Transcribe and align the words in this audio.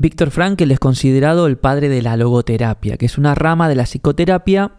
Víctor 0.00 0.30
Frankl 0.30 0.70
es 0.70 0.78
considerado 0.78 1.46
el 1.46 1.58
padre 1.58 1.90
de 1.90 2.00
la 2.00 2.16
logoterapia, 2.16 2.96
que 2.96 3.04
es 3.04 3.18
una 3.18 3.34
rama 3.34 3.68
de 3.68 3.74
la 3.74 3.82
psicoterapia 3.84 4.72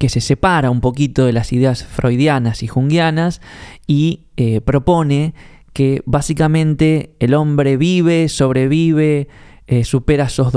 que 0.00 0.08
se 0.08 0.20
separa 0.20 0.68
un 0.72 0.80
poquito 0.80 1.24
de 1.24 1.32
las 1.32 1.52
ideas 1.52 1.84
freudianas 1.84 2.64
y 2.64 2.66
jungianas 2.66 3.40
y 3.86 4.24
eh, 4.36 4.60
propone 4.60 5.32
que 5.72 6.02
básicamente 6.06 7.14
el 7.20 7.34
hombre 7.34 7.76
vive, 7.76 8.28
sobrevive, 8.28 9.28
eh, 9.68 9.84
supera 9.84 10.28
sus, 10.28 10.50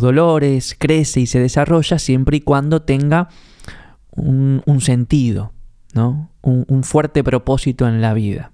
dolores, 0.00 0.76
crece 0.78 1.18
y 1.18 1.26
se 1.26 1.40
desarrolla 1.40 1.98
siempre 1.98 2.36
y 2.36 2.42
cuando 2.42 2.82
tenga 2.82 3.28
un, 4.12 4.62
sentido, 4.80 5.52
¿no? 5.94 6.30
un, 6.42 6.84
fuerte 6.84 7.24
propósito 7.24 7.88
en 7.88 8.00
la 8.00 8.14
vida. 8.14 8.52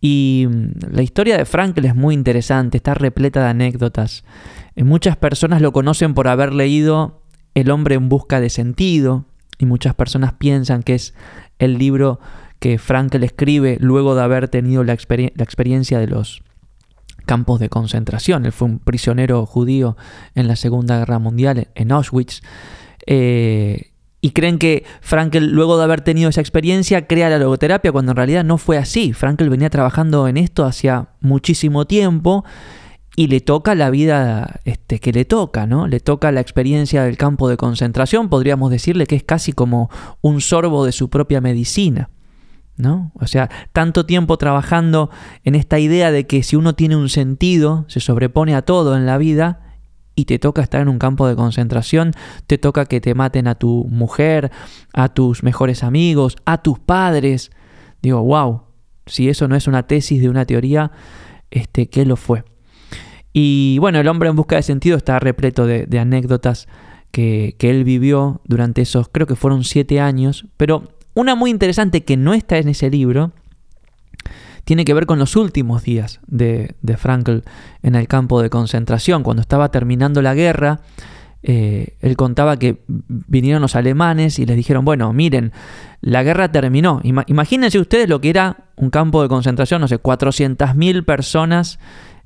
Y 0.00 0.46
mm, 0.48 0.92
la 0.92 1.02
historia 1.02 1.36
de 1.36 1.44
Frankl 1.44 1.84
es 1.84 1.94
muy 1.94 2.14
interesante, 2.14 2.78
está 2.78 2.94
repleta 2.94 3.42
de 3.42 3.48
anécdotas. 3.48 4.24
Eh, 4.76 4.84
muchas 4.84 5.16
personas 5.16 5.60
lo 5.60 5.72
conocen 5.72 6.14
por 6.14 6.28
haber 6.28 6.52
leído 6.52 7.22
El 7.54 7.70
hombre 7.70 7.96
en 7.96 8.08
busca 8.08 8.40
de 8.40 8.50
sentido, 8.50 9.26
y 9.58 9.66
muchas 9.66 9.94
personas 9.94 10.32
piensan 10.34 10.82
que 10.82 10.94
es 10.94 11.14
el 11.58 11.78
libro 11.78 12.18
que 12.60 12.78
Frankl 12.78 13.22
escribe 13.22 13.76
luego 13.80 14.14
de 14.14 14.22
haber 14.22 14.48
tenido 14.48 14.84
la, 14.84 14.94
experiencia 14.94 15.98
de 15.98 16.06
los 16.06 16.42
campos 17.26 17.60
de 17.60 17.68
concentración. 17.68 18.46
Él 18.46 18.52
fue 18.52 18.68
un 18.68 18.78
prisionero 18.78 19.44
judío 19.46 19.96
en 20.34 20.48
la 20.48 20.56
Segunda 20.56 20.98
Guerra 20.98 21.18
Mundial 21.18 21.68
en 21.74 21.92
Auschwitz. 21.92 22.42
Eh, 23.06 23.92
y 24.20 24.30
creen 24.30 24.58
que 24.58 24.84
Frankl, 25.00 25.46
luego 25.46 25.78
de 25.78 25.84
haber 25.84 26.02
tenido 26.02 26.28
esa 26.28 26.40
experiencia, 26.40 27.06
crea 27.06 27.30
la 27.30 27.38
logoterapia, 27.38 27.92
cuando 27.92 28.12
en 28.12 28.16
realidad 28.16 28.44
no 28.44 28.58
fue 28.58 28.76
así. 28.76 29.12
Frankl 29.12 29.48
venía 29.48 29.70
trabajando 29.70 30.28
en 30.28 30.36
esto 30.36 30.64
hacía 30.64 31.08
muchísimo 31.20 31.86
tiempo 31.86 32.44
y 33.16 33.26
le 33.26 33.40
toca 33.40 33.74
la 33.74 33.90
vida 33.90 34.60
este, 34.64 35.00
que 35.00 35.12
le 35.12 35.24
toca, 35.24 35.66
¿no? 35.66 35.86
Le 35.86 36.00
toca 36.00 36.32
la 36.32 36.40
experiencia 36.40 37.02
del 37.04 37.16
campo 37.16 37.48
de 37.48 37.56
concentración, 37.56 38.28
podríamos 38.28 38.70
decirle 38.70 39.06
que 39.06 39.16
es 39.16 39.24
casi 39.24 39.52
como 39.52 39.90
un 40.20 40.40
sorbo 40.40 40.84
de 40.84 40.92
su 40.92 41.10
propia 41.10 41.40
medicina, 41.40 42.10
¿no? 42.76 43.12
O 43.14 43.26
sea, 43.26 43.50
tanto 43.72 44.06
tiempo 44.06 44.36
trabajando 44.36 45.10
en 45.44 45.54
esta 45.54 45.78
idea 45.78 46.12
de 46.12 46.26
que 46.26 46.42
si 46.42 46.56
uno 46.56 46.74
tiene 46.74 46.96
un 46.96 47.08
sentido, 47.08 47.84
se 47.88 48.00
sobrepone 48.00 48.54
a 48.54 48.62
todo 48.62 48.96
en 48.96 49.06
la 49.06 49.18
vida, 49.18 49.69
y 50.20 50.24
te 50.26 50.38
toca 50.38 50.60
estar 50.60 50.82
en 50.82 50.88
un 50.88 50.98
campo 50.98 51.26
de 51.26 51.34
concentración, 51.34 52.12
te 52.46 52.58
toca 52.58 52.84
que 52.84 53.00
te 53.00 53.14
maten 53.14 53.48
a 53.48 53.54
tu 53.54 53.86
mujer, 53.88 54.50
a 54.92 55.08
tus 55.08 55.42
mejores 55.42 55.82
amigos, 55.82 56.36
a 56.44 56.58
tus 56.58 56.78
padres. 56.78 57.50
Digo, 58.02 58.22
wow, 58.22 58.62
si 59.06 59.30
eso 59.30 59.48
no 59.48 59.56
es 59.56 59.66
una 59.66 59.86
tesis 59.86 60.20
de 60.20 60.28
una 60.28 60.44
teoría, 60.44 60.92
este, 61.50 61.88
¿qué 61.88 62.04
lo 62.04 62.16
fue? 62.16 62.44
Y 63.32 63.78
bueno, 63.78 63.98
el 63.98 64.08
hombre 64.08 64.28
en 64.28 64.36
busca 64.36 64.56
de 64.56 64.62
sentido 64.62 64.98
está 64.98 65.18
repleto 65.18 65.66
de, 65.66 65.98
anécdotas 65.98 66.68
que, 67.12 67.56
él 67.58 67.84
vivió 67.84 68.42
durante 68.44 68.82
esos, 68.82 69.08
creo 69.08 69.26
que 69.26 69.36
fueron 69.36 69.64
siete 69.64 70.00
años, 70.00 70.46
pero 70.58 70.92
una 71.14 71.34
muy 71.34 71.50
interesante 71.50 72.04
que 72.04 72.18
no 72.18 72.34
está 72.34 72.58
en 72.58 72.68
ese 72.68 72.90
libro, 72.90 73.32
tiene 74.64 74.84
que 74.84 74.94
ver 74.94 75.06
con 75.06 75.18
los 75.18 75.36
últimos 75.36 75.82
días 75.82 76.20
de, 76.26 76.74
Frankl 76.96 77.38
en 77.82 77.94
el 77.94 78.08
campo 78.08 78.42
de 78.42 78.50
concentración. 78.50 79.22
Cuando 79.22 79.40
estaba 79.40 79.70
terminando 79.70 80.22
la 80.22 80.34
guerra, 80.34 80.80
eh, 81.42 81.96
él 82.00 82.16
contaba 82.16 82.58
que 82.58 82.82
vinieron 82.86 83.62
los 83.62 83.76
alemanes 83.76 84.38
y 84.38 84.46
les 84.46 84.56
dijeron, 84.56 84.84
bueno, 84.84 85.12
miren, 85.12 85.52
la 86.00 86.22
guerra 86.22 86.52
terminó. 86.52 87.00
imagínense 87.02 87.78
ustedes 87.78 88.08
lo 88.08 88.20
que 88.20 88.30
era 88.30 88.68
un 88.76 88.90
campo 88.90 89.22
de 89.22 89.28
concentración, 89.28 89.80
no 89.80 89.88
sé, 89.88 90.00
400.000 90.02 91.04
personas 91.04 91.78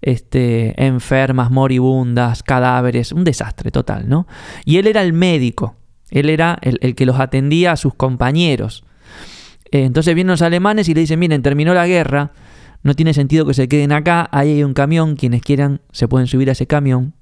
este, 0.04 0.84
enfermas, 0.84 1.50
moribundas, 1.50 2.42
cadáveres, 2.42 3.10
un 3.10 3.24
desastre 3.24 3.70
total, 3.70 4.08
¿no? 4.08 4.26
Y 4.66 4.76
él 4.76 4.86
era 4.86 5.02
el 5.02 5.14
médico, 5.14 5.76
él 6.10 6.28
era 6.28 6.58
el, 6.60 6.94
que 6.94 7.06
los 7.06 7.18
atendía 7.18 7.72
a 7.72 7.76
sus 7.76 7.94
compañeros. 7.94 8.84
Eh, 9.74 9.82
entonces 9.82 10.14
vienen 10.14 10.30
los 10.30 10.40
alemanes 10.40 10.88
y 10.88 10.94
le 10.94 11.00
dicen, 11.00 11.18
miren, 11.18 11.42
terminó 11.42 11.74
la 11.74 11.88
guerra, 11.88 12.30
no 12.84 12.94
tiene 12.94 13.12
sentido 13.12 13.44
que 13.44 13.54
se 13.54 13.66
queden 13.66 13.90
acá, 13.90 14.28
ahí 14.30 14.52
hay 14.52 14.62
un 14.62 14.72
camión, 14.72 15.16
quienes 15.16 15.42
quieran 15.42 15.80
se 15.90 16.06
pueden 16.06 16.28
subir 16.28 16.48
a 16.48 16.52
ese 16.52 16.68
camión 16.68 17.14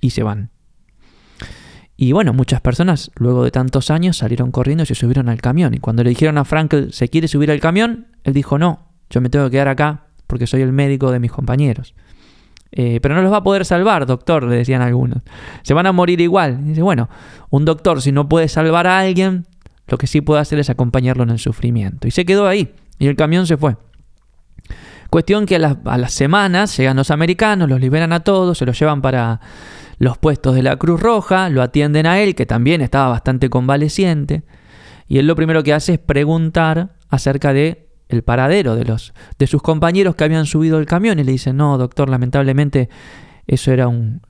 y 0.00 0.08
se 0.08 0.22
van. 0.22 0.48
Y 1.98 2.12
bueno, 2.12 2.32
muchas 2.32 2.62
personas 2.62 3.10
luego 3.16 3.44
de 3.44 3.50
tantos 3.50 3.90
años 3.90 4.16
salieron 4.16 4.52
corriendo 4.52 4.84
y 4.84 4.86
se 4.86 4.94
subieron 4.94 5.28
al 5.28 5.42
camión. 5.42 5.74
Y 5.74 5.80
cuando 5.80 6.02
le 6.02 6.08
dijeron 6.08 6.38
a 6.38 6.46
Frankel, 6.46 6.94
¿se 6.94 7.10
quiere 7.10 7.28
subir 7.28 7.50
al 7.50 7.60
camión? 7.60 8.06
Él 8.24 8.32
dijo, 8.32 8.56
no, 8.56 8.88
yo 9.10 9.20
me 9.20 9.28
tengo 9.28 9.44
que 9.44 9.50
quedar 9.50 9.68
acá 9.68 10.06
porque 10.26 10.46
soy 10.46 10.62
el 10.62 10.72
médico 10.72 11.10
de 11.10 11.20
mis 11.20 11.30
compañeros. 11.30 11.94
Eh, 12.72 13.00
pero 13.02 13.14
no 13.14 13.20
los 13.20 13.32
va 13.32 13.38
a 13.38 13.42
poder 13.42 13.66
salvar, 13.66 14.06
doctor, 14.06 14.44
le 14.44 14.56
decían 14.56 14.80
algunos. 14.80 15.22
Se 15.62 15.74
van 15.74 15.84
a 15.84 15.92
morir 15.92 16.22
igual. 16.22 16.64
dice, 16.64 16.80
bueno, 16.80 17.10
un 17.50 17.66
doctor 17.66 18.00
si 18.00 18.12
no 18.12 18.30
puede 18.30 18.48
salvar 18.48 18.86
a 18.86 18.98
alguien, 18.98 19.46
lo 19.88 19.98
que 19.98 20.06
sí 20.06 20.20
puede 20.20 20.40
hacer 20.40 20.58
es 20.58 20.70
acompañarlo 20.70 21.22
en 21.22 21.30
el 21.30 21.38
sufrimiento. 21.38 22.06
Y 22.06 22.10
se 22.10 22.24
quedó 22.24 22.46
ahí, 22.46 22.74
y 22.98 23.06
el 23.06 23.16
camión 23.16 23.46
se 23.46 23.56
fue. 23.56 23.76
Cuestión 25.10 25.46
que 25.46 25.56
a 25.56 25.58
las, 25.58 26.12
semanas 26.12 26.76
llegan 26.76 26.96
los 26.96 27.10
americanos, 27.10 27.68
los 27.68 27.80
liberan 27.80 28.12
a 28.12 28.20
todos, 28.20 28.58
se 28.58 28.66
los 28.66 28.78
llevan 28.78 29.00
para 29.00 29.40
los 29.98 30.18
puestos 30.18 30.54
de 30.54 30.62
la 30.62 30.76
Cruz 30.76 31.00
Roja, 31.00 31.48
lo 31.48 31.62
atienden 31.62 32.06
a 32.06 32.20
él, 32.20 32.34
que 32.34 32.44
también 32.44 32.82
estaba 32.82 33.08
bastante 33.08 33.48
convaleciente, 33.48 34.42
y 35.08 35.18
él 35.18 35.26
lo 35.26 35.34
primero 35.34 35.62
que 35.62 35.72
hace 35.72 35.94
es 35.94 35.98
preguntar 35.98 36.90
acerca 37.08 37.54
de 37.54 37.88
el 38.08 38.22
paradero 38.22 38.74
de, 38.74 38.84
los, 38.84 39.12
de 39.38 39.46
sus 39.46 39.62
compañeros 39.62 40.14
que 40.14 40.24
habían 40.24 40.46
subido 40.46 40.78
el 40.78 40.86
camión 40.86 41.18
y 41.18 41.24
le 41.24 41.32
dicen, 41.32 41.56
no, 41.56 41.76
doctor, 41.78 42.08
lamentablemente 42.08 42.88
eso 43.46 43.72
era 43.72 43.88
un, 43.88 44.20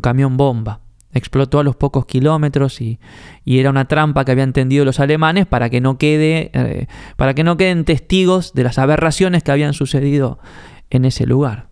camión 0.00 0.36
bomba. 0.36 0.80
Explotó 1.12 1.58
a 1.58 1.64
los 1.64 1.76
pocos 1.76 2.06
kilómetros 2.06 2.80
y, 2.80 2.98
era 3.44 3.70
una 3.70 3.86
trampa 3.86 4.24
que 4.24 4.32
habían 4.32 4.52
tendido 4.52 4.84
los 4.84 5.00
alemanes 5.00 5.46
para 5.46 5.70
que 5.70 5.80
no 5.80 5.98
quede, 5.98 6.50
eh, 6.54 6.86
para 7.16 7.34
que 7.34 7.42
no 7.42 7.56
queden 7.56 7.84
testigos 7.84 8.52
de 8.54 8.64
las 8.64 8.78
aberraciones 8.78 9.42
que 9.42 9.50
habían 9.50 9.72
sucedido 9.72 10.38
en 10.88 11.04
ese 11.04 11.26
lugar. 11.26 11.68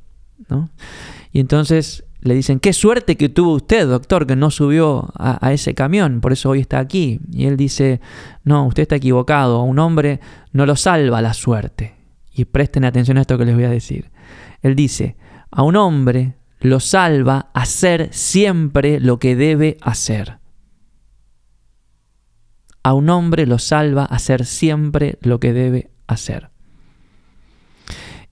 Y 1.32 1.40
entonces 1.40 2.04
le 2.20 2.34
dicen, 2.34 2.58
qué 2.58 2.72
suerte 2.72 3.16
que 3.16 3.28
tuvo 3.28 3.54
usted, 3.54 3.86
doctor, 3.86 4.26
que 4.26 4.34
no 4.34 4.50
subió 4.50 5.10
a, 5.14 5.52
ese 5.52 5.74
camión, 5.74 6.20
por 6.20 6.32
eso 6.32 6.50
hoy 6.50 6.60
está 6.60 6.78
aquí. 6.78 7.20
Y 7.30 7.46
él 7.46 7.56
dice, 7.56 8.00
no, 8.44 8.66
usted 8.66 8.82
está 8.82 8.96
equivocado, 8.96 9.60
a 9.60 9.62
un 9.62 9.78
hombre 9.78 10.20
no 10.52 10.66
lo 10.66 10.74
salva 10.74 11.22
la 11.22 11.34
suerte. 11.34 11.94
Y 12.32 12.44
presten 12.44 12.84
atención 12.84 13.18
a 13.18 13.22
esto 13.22 13.38
que 13.38 13.44
les 13.44 13.54
voy 13.54 13.64
a 13.64 13.70
decir. 13.70 14.10
Él 14.62 14.74
dice, 14.74 15.16
a 15.50 15.62
un 15.62 15.76
hombre 15.76 16.37
lo 16.60 16.80
salva 16.80 17.50
hacer 17.54 18.08
siempre 18.12 19.00
lo 19.00 19.18
que 19.18 19.36
debe 19.36 19.76
hacer. 19.80 20.38
A 22.82 22.94
un 22.94 23.10
hombre 23.10 23.46
lo 23.46 23.58
salva 23.58 24.04
hacer 24.04 24.44
siempre 24.44 25.18
lo 25.20 25.40
que 25.40 25.52
debe 25.52 25.90
hacer. 26.06 26.50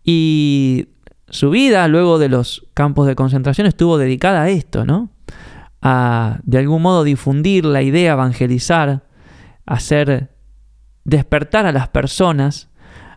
Y 0.02 0.88
su 1.28 1.50
vida 1.50 1.86
luego 1.88 2.18
de 2.18 2.28
los 2.28 2.66
campos 2.74 3.06
de 3.06 3.16
concentración 3.16 3.66
estuvo 3.66 3.98
dedicada 3.98 4.42
a 4.42 4.48
esto, 4.48 4.84
¿no? 4.84 5.10
A 5.82 6.40
de 6.44 6.58
algún 6.58 6.82
modo 6.82 7.04
difundir 7.04 7.64
la 7.64 7.82
idea, 7.82 8.12
evangelizar, 8.12 9.04
hacer 9.66 10.34
despertar 11.04 11.66
a 11.66 11.72
las 11.72 11.88
personas 11.88 12.68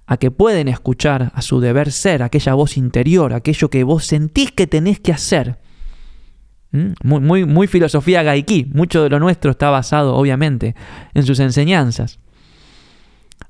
a 0.10 0.18
que 0.18 0.32
pueden 0.32 0.68
escuchar 0.68 1.32
a 1.36 1.42
su 1.44 1.60
deber 1.60 1.92
ser, 1.92 2.24
aquella 2.24 2.56
voz 2.56 2.78
interior, 2.78 3.32
aquello 3.32 3.70
que 3.70 3.84
vos 3.84 4.06
sentís 4.06 4.52
que 4.52 4.66
tenés 4.66 5.00
que 5.00 5.14
hacer. 5.14 5.60
¿Mm? 6.72 6.94
Muy, 7.04 7.20
muy, 7.22 7.46
muy 7.46 7.68
filosofía 7.68 8.24
gaiki, 8.24 8.72
mucho 8.74 9.04
de 9.04 9.10
lo 9.12 9.20
nuestro 9.20 9.52
está 9.52 9.70
basado 9.70 10.16
obviamente 10.16 10.74
en 11.14 11.28
sus 11.28 11.40
enseñanzas. 11.40 12.18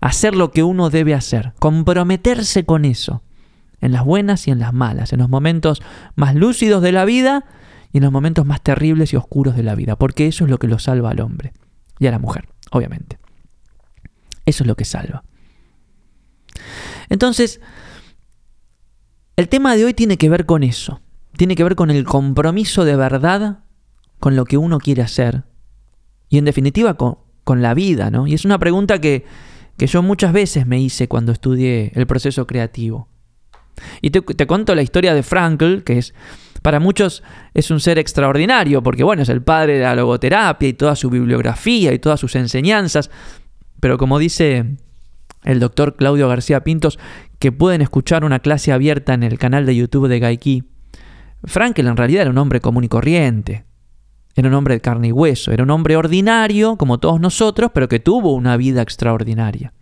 Hacer 0.02 0.36
lo 0.36 0.52
que 0.52 0.62
uno 0.64 0.90
debe 0.90 1.14
hacer, 1.14 1.54
comprometerse 1.60 2.66
con 2.66 2.84
eso 2.84 3.24
en 3.80 3.94
las 3.94 4.04
buenas 4.04 4.46
y 4.50 4.52
en 4.52 4.60
las 4.60 4.74
malas, 4.74 5.14
en 5.14 5.20
los 5.20 5.30
momentos 5.30 5.82
más 6.16 6.36
lúcidos 6.36 6.82
de 6.82 6.92
la 6.92 7.06
vida 7.06 7.46
y 7.94 8.00
en 8.00 8.04
los 8.04 8.12
momentos 8.12 8.46
más 8.46 8.60
terribles 8.60 9.14
y 9.14 9.16
oscuros 9.16 9.56
de 9.56 9.64
la 9.64 9.76
vida, 9.76 9.96
porque 9.96 10.28
eso 10.28 10.44
es 10.44 10.50
lo 10.50 10.58
que 10.60 10.68
lo 10.68 10.78
salva 10.78 11.12
al 11.12 11.22
hombre 11.22 11.54
y 12.00 12.08
a 12.08 12.12
la 12.12 12.20
mujer, 12.20 12.50
obviamente. 12.72 13.18
Eso 14.46 14.64
es 14.64 14.68
lo 14.68 14.76
que 14.76 14.84
salva. 14.84 15.24
Entonces, 17.10 17.62
el 19.36 19.50
tema 19.50 19.76
de 19.76 19.86
hoy 19.86 19.94
tiene 19.94 20.18
que 20.18 20.30
ver 20.30 20.46
con 20.46 20.64
eso, 20.64 21.02
tiene 21.38 21.56
que 21.56 21.64
ver 21.64 21.76
con 21.76 21.92
el 21.92 22.06
compromiso 22.06 22.86
de 22.86 22.96
verdad 22.96 23.60
con 24.20 24.36
lo 24.36 24.46
que 24.46 24.58
uno 24.58 24.80
quiere 24.80 25.02
hacer 25.02 25.44
y 26.28 26.38
en 26.38 26.46
definitiva 26.46 26.96
con, 26.96 27.18
la 27.62 27.74
vida, 27.74 28.12
¿no? 28.12 28.28
Y 28.28 28.36
es 28.36 28.46
una 28.46 28.60
pregunta 28.60 29.02
que, 29.02 29.26
que 29.76 29.88
yo 29.88 30.04
muchas 30.04 30.34
veces 30.34 30.68
me 30.68 30.80
hice 30.80 31.08
cuando 31.08 31.32
estudié 31.32 31.92
el 31.96 32.06
proceso 32.06 32.46
creativo. 32.46 33.08
Y 34.02 34.12
te, 34.12 34.48
cuento 34.48 34.76
la 34.76 34.82
historia 34.82 35.14
de 35.14 35.24
Frankl, 35.24 35.80
que 35.84 35.98
es 35.98 36.14
para 36.62 36.80
muchos 36.80 37.24
es 37.54 37.72
un 37.72 37.80
ser 37.80 37.98
extraordinario, 37.98 38.84
porque 38.84 39.04
bueno, 39.04 39.24
es 39.24 39.30
el 39.30 39.42
padre 39.42 39.78
de 39.78 39.84
la 39.84 39.96
logoterapia 39.96 40.68
y 40.68 40.74
toda 40.74 40.96
su 40.96 41.10
bibliografía 41.10 41.94
y 41.94 42.00
todas 42.00 42.20
sus 42.20 42.36
enseñanzas, 42.36 43.10
pero 43.80 43.98
como 43.98 44.20
dice 44.20 44.78
el 45.44 45.60
doctor 45.60 45.96
Claudio 45.96 46.28
García 46.28 46.64
Pintos, 46.64 47.00
que 47.40 47.52
pueden 47.52 47.82
escuchar 47.82 48.24
una 48.24 48.40
clase 48.40 48.72
abierta 48.72 49.14
en 49.14 49.24
el 49.24 49.40
canal 49.40 49.66
de 49.66 49.76
YouTube 49.76 50.08
de 50.08 50.20
Gaiki, 50.20 50.64
Frankel 51.44 51.88
en 51.88 51.98
realidad 51.98 52.24
era 52.24 52.32
un 52.32 52.38
hombre 52.38 52.60
común 52.60 52.84
y 52.84 52.90
corriente. 52.90 53.66
Era 54.36 54.48
un 54.48 54.54
hombre 54.54 54.76
de 54.76 54.82
carne 54.82 55.10
y 55.10 55.12
hueso. 55.12 55.52
Era 55.52 55.64
un 55.64 55.70
hombre 55.70 55.96
ordinario, 55.96 56.76
como 56.76 56.98
todos 57.00 57.20
nosotros, 57.20 57.72
pero 57.74 57.88
que 57.88 58.00
tuvo 58.00 58.34
una 58.34 58.58
vida 58.58 58.82
extraordinaria. 58.82 59.74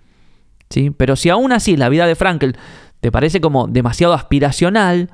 ¿Sí? 0.70 0.92
Pero 0.92 1.16
si 1.16 1.30
aún 1.30 1.52
así 1.52 1.78
la 1.78 1.90
vida 1.90 2.06
de 2.08 2.16
Frankel 2.16 2.58
te 3.00 3.12
parece 3.12 3.42
como 3.42 3.68
demasiado 3.68 4.14
aspiracional, 4.14 5.10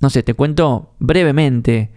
no 0.00 0.10
sé, 0.10 0.22
te 0.22 0.34
cuento 0.34 0.94
brevemente 0.98 1.92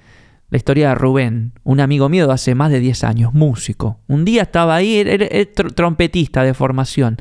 la 0.49 0.57
historia 0.57 0.89
de 0.89 0.95
Rubén, 0.95 1.53
un 1.63 1.79
amigo 1.79 2.07
mío 2.09 2.27
de 2.27 2.33
hace 2.33 2.55
más 2.55 2.71
de 2.71 2.79
10 2.79 3.03
años, 3.03 3.33
músico. 3.33 3.99
Un 4.07 4.23
día 4.23 4.44
estaba 4.44 4.75
ahí, 4.75 4.97
era, 4.97 5.27
trompetista 5.75 6.44
de 6.44 6.53
formación, 6.53 7.17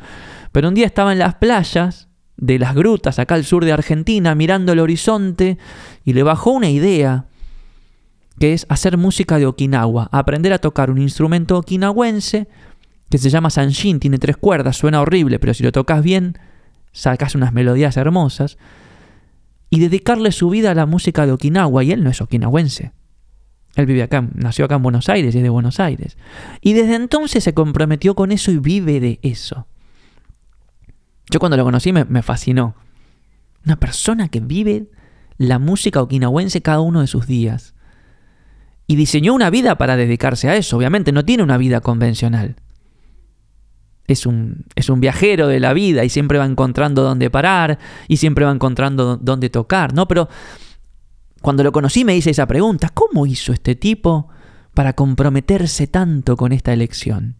pero 0.53 0.69
un 0.69 0.75
día 0.75 0.87
estaba 0.87 1.13
en 1.13 1.19
las 1.19 1.35
playas 1.35 2.09
de 2.37 2.59
las 2.59 2.75
grutas 2.75 3.19
acá 3.19 3.35
al 3.35 3.45
sur 3.45 3.65
de 3.65 3.73
Argentina 3.73 4.35
mirando 4.35 4.73
el 4.73 4.79
horizonte 4.79 5.59
y 6.05 6.13
le 6.13 6.23
bajó 6.23 6.51
una 6.51 6.69
idea 6.69 7.27
que 8.39 8.53
es 8.53 8.67
hacer 8.69 8.99
música 8.99 9.39
de 9.39 9.47
Okinawa, 9.47 10.09
aprender 10.13 10.53
a 10.53 10.59
tocar 10.59 10.91
un 10.91 10.99
instrumento 10.99 11.57
okinawense 11.57 12.49
que 13.09 13.19
se 13.19 13.31
llama 13.31 13.51
Sanshin, 13.51 14.01
tiene 14.01 14.19
tres 14.19 14.37
cuerdas, 14.37 14.77
suena 14.77 15.01
horrible, 15.01 15.39
pero 15.39 15.55
si 15.55 15.63
lo 15.63 15.73
tocas 15.73 16.03
bien, 16.03 16.39
sacas 16.93 17.35
unas 17.35 17.53
melodías 17.53 17.97
hermosas, 17.97 18.59
y 19.71 19.81
dedicarle 19.81 20.33
su 20.33 20.51
vida 20.51 20.73
a 20.73 20.75
la 20.75 20.87
música 20.87 21.25
de 21.25 21.33
Okinawa, 21.33 21.85
y 21.85 21.93
él 21.93 22.03
no 22.03 22.11
es 22.11 22.21
okinawense. 22.21 22.93
Él 23.77 23.87
vive 23.87 24.03
acá, 24.03 24.27
nació 24.35 24.65
acá 24.65 24.75
en 24.75 24.83
Buenos 24.83 25.09
Aires 25.09 25.35
y 25.35 25.39
es 25.39 25.43
de 25.43 25.49
Buenos 25.49 25.79
Aires. 25.81 26.17
Y 26.61 26.73
desde 26.73 26.97
entonces 26.97 27.45
se 27.45 27.55
comprometió 27.55 28.15
con 28.15 28.33
eso 28.33 28.51
y 28.51 28.59
vive 28.59 29.01
de 29.01 29.21
eso. 29.23 29.67
Yo 31.31 31.39
cuando 31.39 31.57
lo 31.57 31.65
conocí 31.65 31.93
me, 31.93 32.05
me 32.05 32.23
fascinó. 32.23 32.75
Una 33.65 33.77
persona 33.77 34.29
que 34.29 34.41
vive 34.41 34.89
la 35.39 35.59
música 35.59 36.01
okinawense 36.03 36.63
cada 36.63 36.81
uno 36.81 37.01
de 37.01 37.07
sus 37.07 37.27
días. 37.27 37.75
Y 38.87 38.97
diseñó 38.97 39.35
una 39.35 39.51
vida 39.51 39.77
para 39.77 39.97
dedicarse 39.97 40.49
a 40.49 40.57
eso. 40.57 40.77
Obviamente 40.77 41.13
no 41.13 41.25
tiene 41.25 41.43
una 41.43 41.59
vida 41.59 41.81
convencional 41.81 42.57
es 44.07 44.27
un, 44.27 44.65
es 44.75 44.89
un 44.89 45.01
viajero 45.01 45.49
de 45.49 45.61
la 45.61 45.73
vida 45.73 46.05
y 46.05 46.09
siempre 46.09 46.39
va 46.39 46.45
encontrando 46.45 47.03
dónde 47.03 47.31
parar 47.31 47.79
y 48.09 48.19
siempre 48.19 48.45
va 48.45 48.53
encontrando 48.53 49.17
dónde 49.17 49.51
tocar, 49.51 49.95
¿no? 49.95 50.07
Pero 50.07 50.29
cuando 51.47 51.63
lo 51.63 51.71
conocí 51.71 52.05
me 52.05 52.17
hice 52.17 52.31
esa 52.31 52.49
pregunta, 52.49 52.89
¿cómo 52.93 53.25
hizo 53.25 53.53
este 53.53 53.77
tipo 53.77 54.31
para 54.75 54.95
comprometerse 54.95 55.87
tanto 55.87 56.37
con 56.37 56.51
esta 56.51 56.73
elección? 56.73 57.37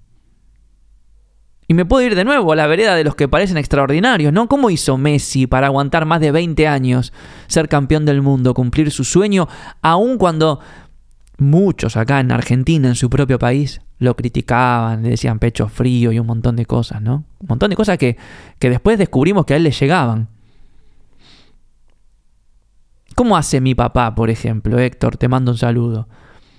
Y 1.67 1.75
me 1.75 1.85
puedo 1.85 2.07
ir 2.07 2.15
de 2.15 2.23
nuevo 2.23 2.53
a 2.53 2.55
la 2.55 2.69
vereda 2.69 2.95
de 2.95 3.03
los 3.03 3.17
que 3.17 3.27
parecen 3.27 3.57
extraordinarios, 3.57 4.33
¿no? 4.33 4.47
¿Cómo 4.47 4.71
hizo 4.71 4.97
Messi 4.97 5.49
para 5.49 5.67
aguantar 5.67 6.07
más 6.07 6.21
de 6.21 6.31
20 6.31 6.69
años, 6.69 7.13
ser 7.49 7.69
campeón 7.69 8.05
del 8.05 8.23
mundo, 8.23 8.55
cumplir 8.55 8.93
su 8.93 9.03
sueño, 9.03 9.49
aun 9.83 10.19
cuando 10.19 10.61
muchos 11.37 11.97
acá 11.97 12.21
en 12.21 12.31
Argentina, 12.31 12.87
en 12.87 12.95
su 12.95 13.11
propio 13.11 13.41
país, 13.41 13.81
lo 13.99 14.15
criticaban, 14.15 15.03
le 15.03 15.09
decían 15.09 15.41
pecho 15.41 15.67
frío 15.67 16.13
y 16.13 16.21
un 16.21 16.29
montón 16.29 16.55
de 16.55 16.65
cosas, 16.65 17.03
¿no? 17.03 17.25
Un 17.41 17.49
montón 17.49 17.71
de 17.71 17.77
cosas 17.77 17.99
que, 17.99 18.17
que 18.61 18.71
después 18.71 18.99
descubrimos 18.99 19.47
que 19.47 19.55
a 19.55 19.57
él 19.57 19.65
le 19.65 19.73
llegaban. 19.73 20.29
¿Cómo 23.17 23.39
hace 23.39 23.63
mi 23.63 23.75
papá, 23.75 24.15
por 24.15 24.29
ejemplo? 24.29 24.79
Héctor, 24.79 25.17
te 25.17 25.27
mando 25.27 25.53
un 25.53 25.57
saludo. 25.57 26.07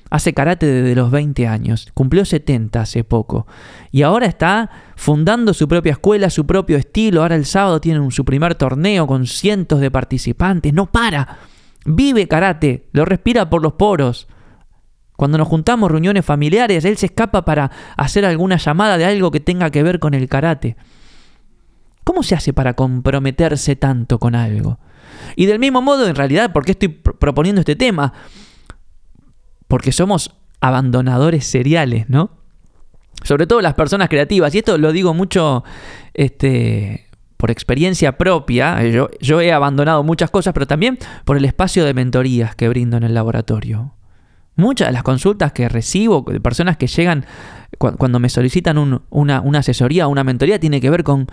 Hace 0.10 0.34
karate 0.34 0.66
desde 0.66 0.96
los 0.96 1.12
20 1.12 1.48
años, 1.48 1.88
cumplió 1.94 2.26
70 2.26 2.82
hace 2.82 3.04
poco, 3.04 3.46
y 3.92 4.02
ahora 4.02 4.26
está 4.26 4.72
fundando 4.96 5.54
su 5.54 5.68
propia 5.68 5.92
escuela, 5.92 6.32
su 6.32 6.48
propio 6.48 6.78
estilo. 6.78 7.22
Ahora 7.22 7.36
el 7.36 7.46
sábado 7.46 7.80
tiene 7.80 8.10
su 8.10 8.26
primer 8.26 8.56
torneo 8.56 9.06
con 9.06 9.28
cientos 9.28 9.82
de 9.82 9.92
participantes. 9.92 10.74
No 10.74 10.88
para, 10.88 11.38
vive 11.86 12.28
karate, 12.28 12.88
lo 12.92 13.06
respira 13.06 13.52
por 13.52 13.62
los 13.62 13.74
poros. 13.74 14.28
Cuando 15.16 15.38
nos 15.38 15.48
juntamos 15.48 15.92
reuniones 15.92 16.26
familiares, 16.26 16.86
él 16.86 16.98
se 16.98 17.06
escapa 17.06 17.46
para 17.46 17.70
hacer 17.98 18.26
alguna 18.26 18.58
llamada 18.58 18.98
de 18.98 19.06
algo 19.06 19.30
que 19.30 19.42
tenga 19.42 19.70
que 19.70 19.84
ver 19.84 20.00
con 20.00 20.16
el 20.16 20.28
karate. 20.28 20.76
¿Cómo 22.04 22.24
se 22.24 22.34
hace 22.34 22.52
para 22.52 22.74
comprometerse 22.74 23.76
tanto 23.76 24.18
con 24.18 24.34
algo? 24.34 24.80
Y 25.36 25.46
del 25.46 25.60
mismo 25.60 25.82
modo, 25.82 26.08
en 26.08 26.16
realidad, 26.16 26.52
¿por 26.52 26.66
qué 26.66 26.72
estoy 26.72 26.90
proponiendo 26.90 27.62
este 27.62 27.76
tema? 27.76 28.14
Porque 29.68 29.92
somos 29.92 30.36
abandonadores 30.62 31.46
seriales, 31.46 32.10
¿no? 32.10 32.32
Sobre 33.24 33.48
todo 33.48 33.62
las 33.62 33.74
personas 33.74 34.10
creativas. 34.10 34.54
Y 34.56 34.60
esto 34.60 34.78
lo 34.78 34.92
digo 34.92 35.14
mucho 35.14 35.64
este, 36.14 37.08
por 37.38 37.52
experiencia 37.52 38.18
propia. 38.18 38.84
Yo, 38.88 39.10
yo 39.22 39.42
he 39.42 39.52
abandonado 39.52 40.04
muchas 40.04 40.30
cosas, 40.30 40.54
pero 40.54 40.68
también 40.68 40.98
por 41.26 41.38
el 41.38 41.46
espacio 41.46 41.86
de 41.86 41.94
mentorías 41.94 42.56
que 42.56 42.70
brindo 42.70 42.98
en 42.98 43.04
el 43.04 43.14
laboratorio. 43.14 43.94
Muchas 44.56 44.88
de 44.88 44.94
las 44.94 45.04
consultas 45.04 45.52
que 45.52 45.70
recibo 45.70 46.26
de 46.28 46.40
personas 46.40 46.78
que 46.78 46.88
llegan 46.88 47.26
cuando 47.78 48.20
me 48.20 48.30
solicitan 48.30 48.78
una, 49.10 49.42
una 49.42 49.60
asesoría 49.60 50.08
o 50.08 50.10
una 50.10 50.24
mentoría 50.24 50.60
tiene 50.60 50.82
que 50.82 50.90
ver 50.90 51.04
con 51.04 51.28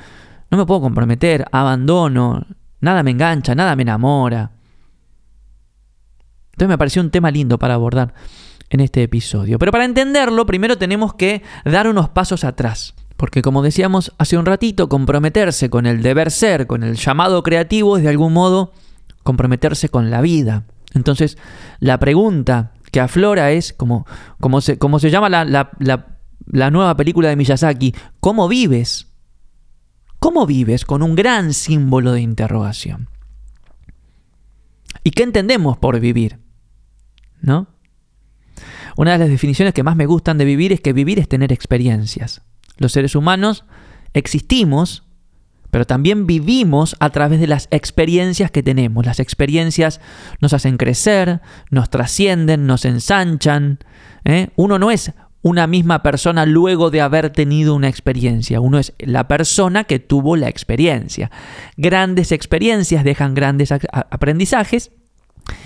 no 0.50 0.58
me 0.58 0.66
puedo 0.66 0.82
comprometer, 0.82 1.46
abandono, 1.52 2.46
nada 2.84 3.02
me 3.02 3.10
engancha, 3.10 3.54
nada 3.54 3.74
me 3.74 3.82
enamora. 3.82 4.52
Entonces 6.52 6.68
me 6.68 6.78
pareció 6.78 7.02
un 7.02 7.10
tema 7.10 7.30
lindo 7.30 7.58
para 7.58 7.74
abordar 7.74 8.14
en 8.70 8.80
este 8.80 9.02
episodio. 9.02 9.58
Pero 9.58 9.72
para 9.72 9.84
entenderlo, 9.84 10.46
primero 10.46 10.78
tenemos 10.78 11.14
que 11.14 11.42
dar 11.64 11.88
unos 11.88 12.08
pasos 12.10 12.44
atrás. 12.44 12.94
Porque 13.16 13.42
como 13.42 13.62
decíamos 13.62 14.12
hace 14.18 14.36
un 14.36 14.46
ratito, 14.46 14.88
comprometerse 14.88 15.70
con 15.70 15.86
el 15.86 16.02
deber 16.02 16.30
ser, 16.30 16.66
con 16.66 16.82
el 16.82 16.96
llamado 16.96 17.42
creativo, 17.42 17.96
es 17.96 18.02
de 18.02 18.10
algún 18.10 18.32
modo 18.32 18.72
comprometerse 19.22 19.88
con 19.88 20.10
la 20.10 20.20
vida. 20.20 20.64
Entonces, 20.94 21.38
la 21.80 21.98
pregunta 21.98 22.72
que 22.92 23.00
aflora 23.00 23.50
es, 23.50 23.72
como, 23.72 24.06
como, 24.40 24.60
se, 24.60 24.78
como 24.78 24.98
se 24.98 25.10
llama 25.10 25.28
la, 25.28 25.70
la 26.46 26.70
nueva 26.70 26.96
película 26.96 27.28
de 27.28 27.36
Miyazaki, 27.36 27.94
¿cómo 28.20 28.48
vives? 28.48 29.13
¿Cómo 30.24 30.46
vives? 30.46 30.86
Con 30.86 31.02
un 31.02 31.16
gran 31.16 31.52
símbolo 31.52 32.12
de 32.12 32.22
interrogación. 32.22 33.10
¿Y 35.02 35.10
qué 35.10 35.22
entendemos 35.22 35.76
por 35.76 36.00
vivir? 36.00 36.38
¿No? 37.42 37.66
Una 38.96 39.12
de 39.12 39.18
las 39.18 39.28
definiciones 39.28 39.74
que 39.74 39.82
más 39.82 39.96
me 39.96 40.06
gustan 40.06 40.38
de 40.38 40.46
vivir 40.46 40.72
es 40.72 40.80
que 40.80 40.94
vivir 40.94 41.18
es 41.18 41.28
tener 41.28 41.52
experiencias. 41.52 42.40
Los 42.78 42.92
seres 42.92 43.14
humanos 43.14 43.66
existimos 44.14 45.04
pero 45.74 45.86
también 45.86 46.28
vivimos 46.28 46.94
a 47.00 47.10
través 47.10 47.40
de 47.40 47.48
las 47.48 47.66
experiencias 47.72 48.52
que 48.52 48.62
tenemos. 48.62 49.04
Las 49.04 49.18
experiencias 49.18 50.00
nos 50.40 50.52
hacen 50.52 50.76
crecer, 50.76 51.40
nos 51.68 51.90
trascienden, 51.90 52.68
nos 52.68 52.84
ensanchan. 52.84 53.80
¿eh? 54.24 54.50
Uno 54.54 54.78
no 54.78 54.92
es 54.92 55.12
una 55.44 55.66
misma 55.66 56.02
persona 56.02 56.46
luego 56.46 56.90
de 56.90 57.02
haber 57.02 57.28
tenido 57.28 57.74
una 57.74 57.88
experiencia. 57.88 58.60
Uno 58.60 58.78
es 58.78 58.94
la 58.98 59.28
persona 59.28 59.84
que 59.84 59.98
tuvo 59.98 60.36
la 60.36 60.48
experiencia. 60.48 61.30
Grandes 61.76 62.32
experiencias 62.32 63.04
dejan 63.04 63.34
grandes 63.34 63.70
aprendizajes 63.70 64.90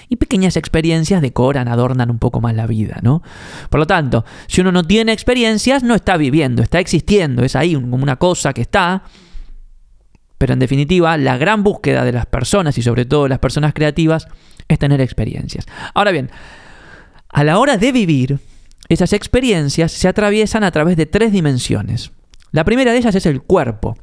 y 0.08 0.16
pequeñas 0.16 0.56
experiencias 0.56 1.22
decoran, 1.22 1.68
adornan 1.68 2.10
un 2.10 2.18
poco 2.18 2.40
más 2.40 2.56
la 2.56 2.66
vida, 2.66 2.98
¿no? 3.02 3.22
Por 3.70 3.78
lo 3.78 3.86
tanto, 3.86 4.24
si 4.48 4.62
uno 4.62 4.72
no 4.72 4.82
tiene 4.82 5.12
experiencias, 5.12 5.84
no 5.84 5.94
está 5.94 6.16
viviendo, 6.16 6.60
está 6.60 6.80
existiendo, 6.80 7.44
es 7.44 7.54
ahí 7.54 7.74
como 7.74 8.02
una 8.02 8.16
cosa 8.16 8.52
que 8.52 8.62
está, 8.62 9.04
pero 10.38 10.54
en 10.54 10.58
definitiva, 10.58 11.16
la 11.18 11.36
gran 11.36 11.62
búsqueda 11.62 12.04
de 12.04 12.10
las 12.10 12.26
personas 12.26 12.76
y 12.78 12.82
sobre 12.82 13.04
todo 13.04 13.28
las 13.28 13.38
personas 13.38 13.74
creativas 13.74 14.26
es 14.66 14.76
tener 14.80 15.00
experiencias. 15.00 15.66
Ahora 15.94 16.10
bien, 16.10 16.32
a 17.28 17.44
la 17.44 17.60
hora 17.60 17.76
de 17.76 17.92
vivir, 17.92 18.40
esas 18.88 19.12
experiencias 19.12 19.92
se 19.92 20.08
atraviesan 20.08 20.64
a 20.64 20.70
través 20.70 20.96
de 20.96 21.06
tres 21.06 21.32
dimensiones. 21.32 22.12
La 22.52 22.64
primera 22.64 22.92
de 22.92 22.98
ellas 22.98 23.14
es 23.14 23.26
el 23.26 23.42
cuerpo. 23.42 23.96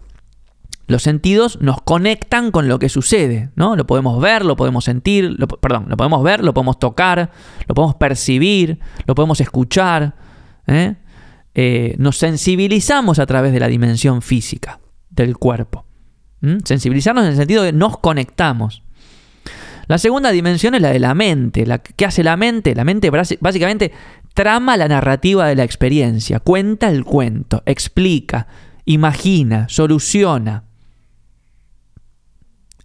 Los 0.87 1.01
sentidos 1.01 1.59
nos 1.61 1.81
conectan 1.81 2.51
con 2.51 2.67
lo 2.67 2.77
que 2.77 2.89
sucede, 2.89 3.49
¿no? 3.55 3.75
Lo 3.75 3.87
podemos 3.87 4.21
ver, 4.21 4.45
lo 4.45 4.55
podemos 4.55 4.85
sentir, 4.85 5.35
perdón, 5.59 5.85
lo 5.89 5.97
podemos 5.97 6.23
ver, 6.23 6.43
lo 6.43 6.53
podemos 6.53 6.77
tocar, 6.77 7.31
lo 7.67 7.73
podemos 7.73 7.95
percibir, 7.95 8.79
lo 9.07 9.15
podemos 9.15 9.41
escuchar. 9.41 10.15
¿eh? 10.67 10.95
Eh, 11.55 11.95
nos 11.97 12.17
sensibilizamos 12.17 13.17
a 13.17 13.25
través 13.25 13.51
de 13.51 13.59
la 13.59 13.67
dimensión 13.67 14.21
física 14.21 14.79
del 15.09 15.37
cuerpo. 15.37 15.85
Sensibilizarnos 16.63 17.23
en 17.23 17.31
el 17.31 17.37
sentido 17.37 17.63
de 17.63 17.73
nos 17.73 17.97
conectamos. 17.97 18.83
La 19.87 19.97
segunda 19.97 20.31
dimensión 20.31 20.75
es 20.75 20.81
la 20.81 20.89
de 20.89 20.99
la 20.99 21.13
mente. 21.13 21.65
La, 21.65 21.79
¿Qué 21.79 22.05
hace 22.05 22.23
la 22.23 22.37
mente? 22.37 22.73
La 22.75 22.83
mente 22.83 23.09
básicamente 23.09 23.91
trama 24.33 24.77
la 24.77 24.87
narrativa 24.87 25.47
de 25.47 25.55
la 25.55 25.63
experiencia, 25.63 26.39
cuenta 26.39 26.89
el 26.89 27.05
cuento, 27.05 27.63
explica, 27.65 28.47
imagina, 28.85 29.67
soluciona. 29.69 30.63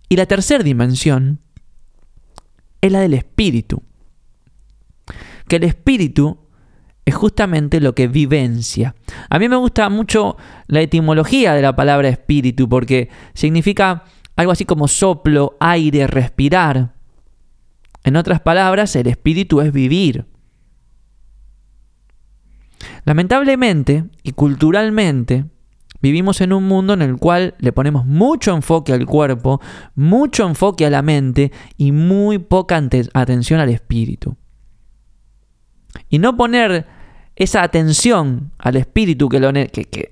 Y 0.09 0.17
la 0.17 0.27
tercera 0.27 0.63
dimensión 0.63 1.41
es 2.81 2.93
la 2.93 3.01
del 3.01 3.15
espíritu. 3.15 3.83
Que 5.49 5.57
el 5.57 5.65
espíritu 5.65 6.39
es 7.05 7.15
justamente 7.15 7.81
lo 7.81 7.95
que 7.95 8.07
vivencia. 8.09 8.95
A 9.29 9.39
mí 9.39 9.49
me 9.49 9.57
gusta 9.57 9.89
mucho 9.89 10.37
la 10.69 10.81
etimología 10.81 11.55
de 11.55 11.63
la 11.63 11.75
palabra 11.75 12.09
espíritu 12.09 12.69
porque 12.69 13.09
significa 13.35 14.05
algo 14.41 14.53
así 14.53 14.65
como 14.65 14.89
soplo, 14.89 15.57
aire, 15.61 16.07
respirar. 16.07 16.95
En 18.05 18.17
otras 18.17 18.41
palabras, 18.41 18.97
el 18.97 19.07
espíritu 19.07 19.61
es 19.61 19.73
vivir. 19.73 20.27
Lamentablemente 23.05 24.05
y 24.23 24.33
culturalmente, 24.33 25.45
vivimos 26.01 26.41
en 26.41 26.55
un 26.55 26.65
mundo 26.65 26.95
en 26.95 27.03
el 27.03 27.19
cual 27.19 27.55
le 27.59 27.73
ponemos 27.73 28.07
mucho 28.07 28.55
enfoque 28.55 28.95
al 28.95 29.05
cuerpo, 29.05 29.61
mucho 29.95 30.47
enfoque 30.47 30.87
a 30.87 30.91
la 30.91 31.03
mente 31.03 31.53
y 31.77 31.93
muy 31.93 32.39
poca 32.39 32.83
atención 33.13 33.61
al 33.61 33.69
espíritu. 33.69 34.37
Y 36.09 36.19
no 36.19 36.37
poner 36.37 36.87
esa 37.41 37.63
atención 37.63 38.53
al 38.59 38.77
espíritu 38.77 39.31
que, 39.31 39.41
lo 39.41 39.49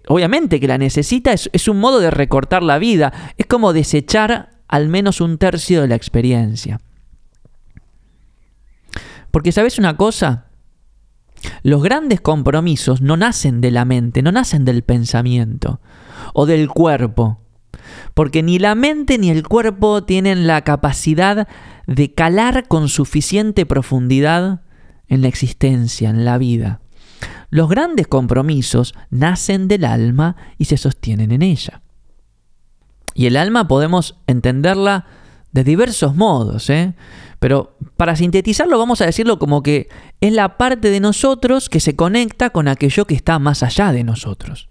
obviamente 0.08 0.58
que 0.58 0.66
la 0.66 0.78
necesita 0.78 1.34
es, 1.34 1.50
es 1.52 1.68
un 1.68 1.78
modo 1.78 2.00
de 2.00 2.10
recortar 2.10 2.62
la 2.62 2.78
vida, 2.78 3.12
es 3.36 3.44
como 3.44 3.74
desechar 3.74 4.48
al 4.66 4.88
menos 4.88 5.20
un 5.20 5.36
tercio 5.36 5.82
de 5.82 5.88
la 5.88 5.94
experiencia. 5.94 6.80
Porque 9.30 9.52
sabes 9.52 9.78
una 9.78 9.98
cosa, 9.98 10.46
los 11.62 11.82
grandes 11.82 12.22
compromisos 12.22 13.02
no 13.02 13.18
nacen 13.18 13.60
de 13.60 13.72
la 13.72 13.84
mente, 13.84 14.22
no 14.22 14.32
nacen 14.32 14.64
del 14.64 14.82
pensamiento 14.82 15.82
o 16.32 16.46
del 16.46 16.70
cuerpo. 16.70 17.42
Porque 18.14 18.42
ni 18.42 18.58
la 18.58 18.74
mente 18.74 19.18
ni 19.18 19.28
el 19.28 19.46
cuerpo 19.46 20.02
tienen 20.02 20.46
la 20.46 20.62
capacidad 20.62 21.46
de 21.86 22.14
calar 22.14 22.68
con 22.68 22.88
suficiente 22.88 23.66
profundidad 23.66 24.62
en 25.08 25.20
la 25.20 25.28
existencia, 25.28 26.08
en 26.08 26.24
la 26.24 26.38
vida. 26.38 26.80
Los 27.50 27.68
grandes 27.68 28.06
compromisos 28.06 28.94
nacen 29.10 29.68
del 29.68 29.84
alma 29.84 30.36
y 30.58 30.66
se 30.66 30.76
sostienen 30.76 31.32
en 31.32 31.42
ella. 31.42 31.82
Y 33.14 33.26
el 33.26 33.36
alma 33.36 33.66
podemos 33.66 34.16
entenderla 34.26 35.06
de 35.52 35.64
diversos 35.64 36.14
modos, 36.14 36.68
¿eh? 36.70 36.94
pero 37.38 37.76
para 37.96 38.16
sintetizarlo 38.16 38.78
vamos 38.78 39.00
a 39.00 39.06
decirlo 39.06 39.38
como 39.38 39.62
que 39.62 39.88
es 40.20 40.32
la 40.32 40.56
parte 40.56 40.90
de 40.90 41.00
nosotros 41.00 41.68
que 41.68 41.80
se 41.80 41.96
conecta 41.96 42.50
con 42.50 42.68
aquello 42.68 43.06
que 43.06 43.14
está 43.14 43.38
más 43.38 43.62
allá 43.62 43.92
de 43.92 44.04
nosotros. 44.04 44.68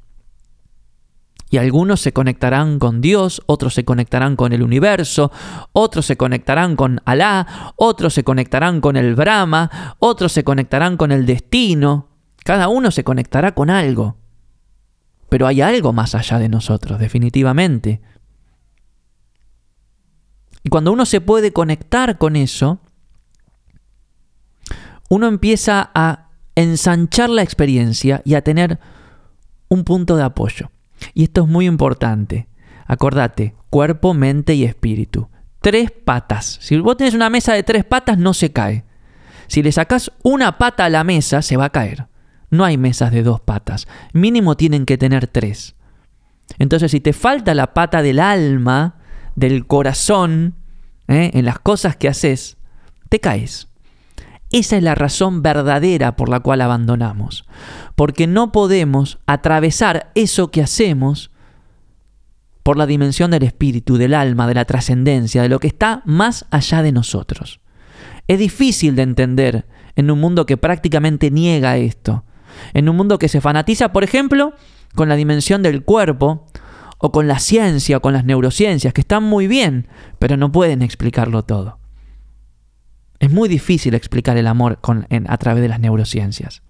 Y 1.50 1.58
algunos 1.58 2.02
se 2.02 2.12
conectarán 2.12 2.78
con 2.78 3.00
Dios, 3.00 3.42
otros 3.46 3.74
se 3.74 3.86
conectarán 3.86 4.36
con 4.36 4.52
el 4.52 4.64
universo, 4.64 5.32
otros 5.72 6.06
se 6.06 6.18
conectarán 6.18 6.76
con 6.76 7.02
Alá, 7.06 7.74
otros 7.78 8.14
se 8.14 8.26
conectarán 8.26 8.82
con 8.82 8.98
el 8.98 9.16
Brahma, 9.16 9.96
otros 10.00 10.34
se 10.34 10.44
conectarán 10.44 10.98
con 10.98 11.14
el 11.14 11.26
destino. 11.26 12.10
Cada 12.48 12.70
uno 12.70 12.92
se 12.92 13.04
conectará 13.04 13.54
con 13.54 13.70
algo. 13.70 14.16
Pero 15.28 15.48
hay 15.48 15.60
algo 15.60 15.92
más 15.92 16.16
allá 16.16 16.40
de 16.40 16.48
nosotros, 16.48 16.98
definitivamente. 16.98 18.00
Y 20.64 20.70
cuando 20.70 20.94
uno 20.94 21.06
se 21.06 21.20
puede 21.20 21.52
conectar 21.52 22.18
con 22.18 22.38
eso, 22.38 22.80
uno 25.10 25.28
empieza 25.28 25.92
a 25.94 26.30
ensanchar 26.56 27.30
la 27.30 27.42
experiencia 27.42 28.22
y 28.24 28.36
a 28.36 28.44
tener 28.46 28.80
un 29.68 29.84
punto 29.84 30.16
de 30.16 30.24
apoyo. 30.24 30.72
Y 31.14 31.26
esto 31.26 31.42
es 31.42 31.50
muy 31.50 31.66
importante. 31.66 32.48
Acordate, 32.86 33.56
cuerpo, 33.70 34.14
mente 34.14 34.54
y 34.54 34.64
espíritu. 34.64 35.28
Tres 35.60 35.92
patas. 35.92 36.60
Si 36.62 36.80
vos 36.80 36.96
tenés 36.96 37.14
una 37.14 37.30
mesa 37.30 37.54
de 37.54 37.64
tres 37.64 37.84
patas, 37.84 38.18
no 38.18 38.34
se 38.34 38.54
cae. 38.54 38.86
Si 39.48 39.62
le 39.62 39.74
sacás 39.74 40.14
una 40.24 40.58
pata 40.58 40.86
a 40.86 40.90
la 40.90 41.04
mesa, 41.04 41.42
se 41.42 41.58
va 41.58 41.66
a 41.66 41.72
caer. 41.72 42.08
No 42.50 42.64
hay 42.64 42.78
mesas 42.78 43.12
de 43.12 43.24
dos 43.24 43.42
patas. 43.42 43.88
Mínimo 44.14 44.56
tienen 44.56 44.86
que 44.86 44.98
tener 44.98 45.28
tres. 45.28 45.76
Entonces, 46.60 46.92
si 46.92 47.00
te 47.00 47.14
falta 47.14 47.54
la 47.54 47.74
pata 47.74 48.02
del 48.02 48.20
alma, 48.20 48.96
del 49.36 49.68
corazón, 49.68 50.56
¿eh? 51.08 51.32
en 51.34 51.46
las 51.46 51.60
cosas 51.60 51.96
que 51.96 52.08
haces, 52.08 52.58
te 53.10 53.20
caes. 53.20 53.68
Esa 54.52 54.78
es 54.78 54.84
la 54.84 54.96
razón 54.96 55.42
verdadera 55.42 56.16
por 56.16 56.30
la 56.30 56.40
cual 56.40 56.62
abandonamos. 56.62 57.46
Porque 57.96 58.28
no 58.28 58.52
podemos 58.52 59.20
atravesar 59.26 60.12
eso 60.16 60.52
que 60.52 60.62
hacemos 60.62 61.32
por 62.64 62.78
la 62.78 62.86
dimensión 62.86 63.32
del 63.32 63.44
espíritu, 63.44 63.98
del 63.98 64.14
alma, 64.14 64.48
de 64.48 64.54
la 64.54 64.66
trascendencia, 64.66 65.42
de 65.42 65.50
lo 65.50 65.60
que 65.60 65.68
está 65.68 66.02
más 66.06 66.46
allá 66.50 66.82
de 66.82 66.92
nosotros. 66.92 67.60
Es 68.28 68.40
difícil 68.40 68.96
de 68.96 69.04
entender 69.04 69.66
en 69.96 70.12
un 70.12 70.20
mundo 70.20 70.46
que 70.46 70.58
prácticamente 70.58 71.32
niega 71.32 71.78
esto. 71.78 72.26
En 72.74 72.90
un 72.90 72.96
mundo 72.96 73.20
que 73.20 73.30
se 73.30 73.42
fanatiza, 73.42 73.92
por 73.92 74.04
ejemplo, 74.04 74.54
con 74.96 75.10
la 75.10 75.16
dimensión 75.16 75.62
del 75.64 75.84
cuerpo, 75.84 76.46
o 77.00 77.12
con 77.12 77.28
la 77.28 77.40
ciencia, 77.40 77.98
o 77.98 78.02
con 78.02 78.14
las 78.14 78.26
neurociencias, 78.26 78.94
que 78.94 79.02
están 79.02 79.24
muy 79.24 79.48
bien, 79.48 79.88
pero 80.20 80.38
no 80.38 80.52
pueden 80.52 80.82
explicarlo 80.82 81.44
todo. 81.44 81.80
Es 83.20 83.32
muy 83.32 83.50
difícil 83.50 83.94
explicar 83.94 84.38
el 84.38 84.48
amor 84.48 84.80
a 85.28 85.38
través 85.38 85.62
de 85.62 85.70
las 85.70 85.80
neurociencias. 85.80 86.62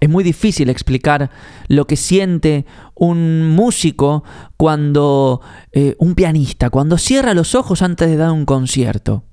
Es 0.00 0.08
muy 0.08 0.24
difícil 0.24 0.70
explicar 0.70 1.30
lo 1.68 1.86
que 1.86 1.96
siente 1.96 2.64
un 2.94 3.50
músico 3.50 4.24
cuando 4.56 5.40
eh, 5.72 5.94
un 5.98 6.14
pianista, 6.14 6.70
cuando 6.70 6.98
cierra 6.98 7.34
los 7.34 7.54
ojos 7.54 7.82
antes 7.82 8.08
de 8.08 8.16
dar 8.16 8.32
un 8.32 8.44
concierto. 8.44 9.24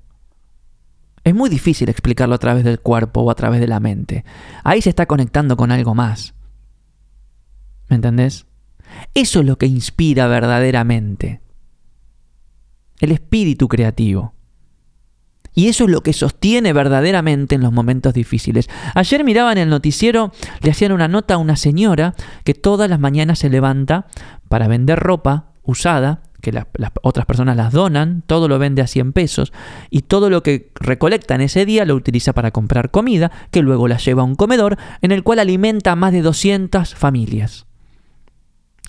Es 1.26 1.34
muy 1.34 1.50
difícil 1.50 1.88
explicarlo 1.88 2.36
a 2.36 2.38
través 2.38 2.62
del 2.62 2.78
cuerpo 2.78 3.22
o 3.22 3.32
a 3.32 3.34
través 3.34 3.58
de 3.58 3.66
la 3.66 3.80
mente. 3.80 4.24
Ahí 4.62 4.80
se 4.80 4.90
está 4.90 5.06
conectando 5.06 5.56
con 5.56 5.72
algo 5.72 5.92
más. 5.92 6.34
¿Me 7.88 7.96
entendés? 7.96 8.46
Eso 9.12 9.40
es 9.40 9.46
lo 9.46 9.58
que 9.58 9.66
inspira 9.66 10.28
verdaderamente. 10.28 11.40
El 13.00 13.10
espíritu 13.10 13.66
creativo. 13.66 14.34
Y 15.52 15.66
eso 15.66 15.86
es 15.86 15.90
lo 15.90 16.02
que 16.02 16.12
sostiene 16.12 16.72
verdaderamente 16.72 17.56
en 17.56 17.62
los 17.62 17.72
momentos 17.72 18.14
difíciles. 18.14 18.68
Ayer 18.94 19.24
miraba 19.24 19.50
en 19.50 19.58
el 19.58 19.68
noticiero, 19.68 20.30
le 20.60 20.70
hacían 20.70 20.92
una 20.92 21.08
nota 21.08 21.34
a 21.34 21.38
una 21.38 21.56
señora 21.56 22.14
que 22.44 22.54
todas 22.54 22.88
las 22.88 23.00
mañanas 23.00 23.40
se 23.40 23.50
levanta 23.50 24.06
para 24.48 24.68
vender 24.68 25.00
ropa 25.00 25.54
usada, 25.64 26.22
que 26.46 26.52
las 26.52 26.92
otras 27.02 27.26
personas 27.26 27.56
las 27.56 27.72
donan, 27.72 28.22
todo 28.24 28.46
lo 28.46 28.60
vende 28.60 28.80
a 28.80 28.86
100 28.86 29.12
pesos, 29.12 29.52
y 29.90 30.02
todo 30.02 30.30
lo 30.30 30.44
que 30.44 30.70
recolecta 30.76 31.34
en 31.34 31.40
ese 31.40 31.66
día 31.66 31.84
lo 31.84 31.96
utiliza 31.96 32.34
para 32.34 32.52
comprar 32.52 32.92
comida, 32.92 33.32
que 33.50 33.62
luego 33.62 33.88
la 33.88 33.98
lleva 33.98 34.22
a 34.22 34.24
un 34.24 34.36
comedor, 34.36 34.78
en 35.02 35.10
el 35.10 35.24
cual 35.24 35.40
alimenta 35.40 35.90
a 35.90 35.96
más 35.96 36.12
de 36.12 36.22
200 36.22 36.94
familias. 36.94 37.66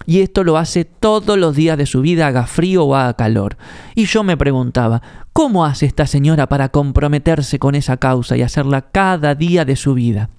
Y 0.06 0.20
esto 0.20 0.44
lo 0.44 0.58
hace 0.58 0.86
todos 0.86 1.36
los 1.40 1.56
días 1.56 1.80
de 1.80 1.88
su 1.88 2.02
vida, 2.02 2.28
haga 2.28 2.46
frío 2.46 2.86
o 2.86 2.96
haga 2.96 3.16
calor. 3.16 3.58
Y 3.96 4.06
yo 4.06 4.24
me 4.24 4.38
preguntaba, 4.38 5.02
¿cómo 5.34 5.66
hace 5.66 5.88
esta 5.88 6.06
señora 6.06 6.48
para 6.48 6.70
comprometerse 6.70 7.58
con 7.58 7.74
esa 7.74 7.98
causa 7.98 8.38
y 8.38 8.44
hacerla 8.44 8.92
cada 8.92 9.34
día 9.34 9.66
de 9.66 9.76
su 9.76 9.96
vida? 9.96 10.30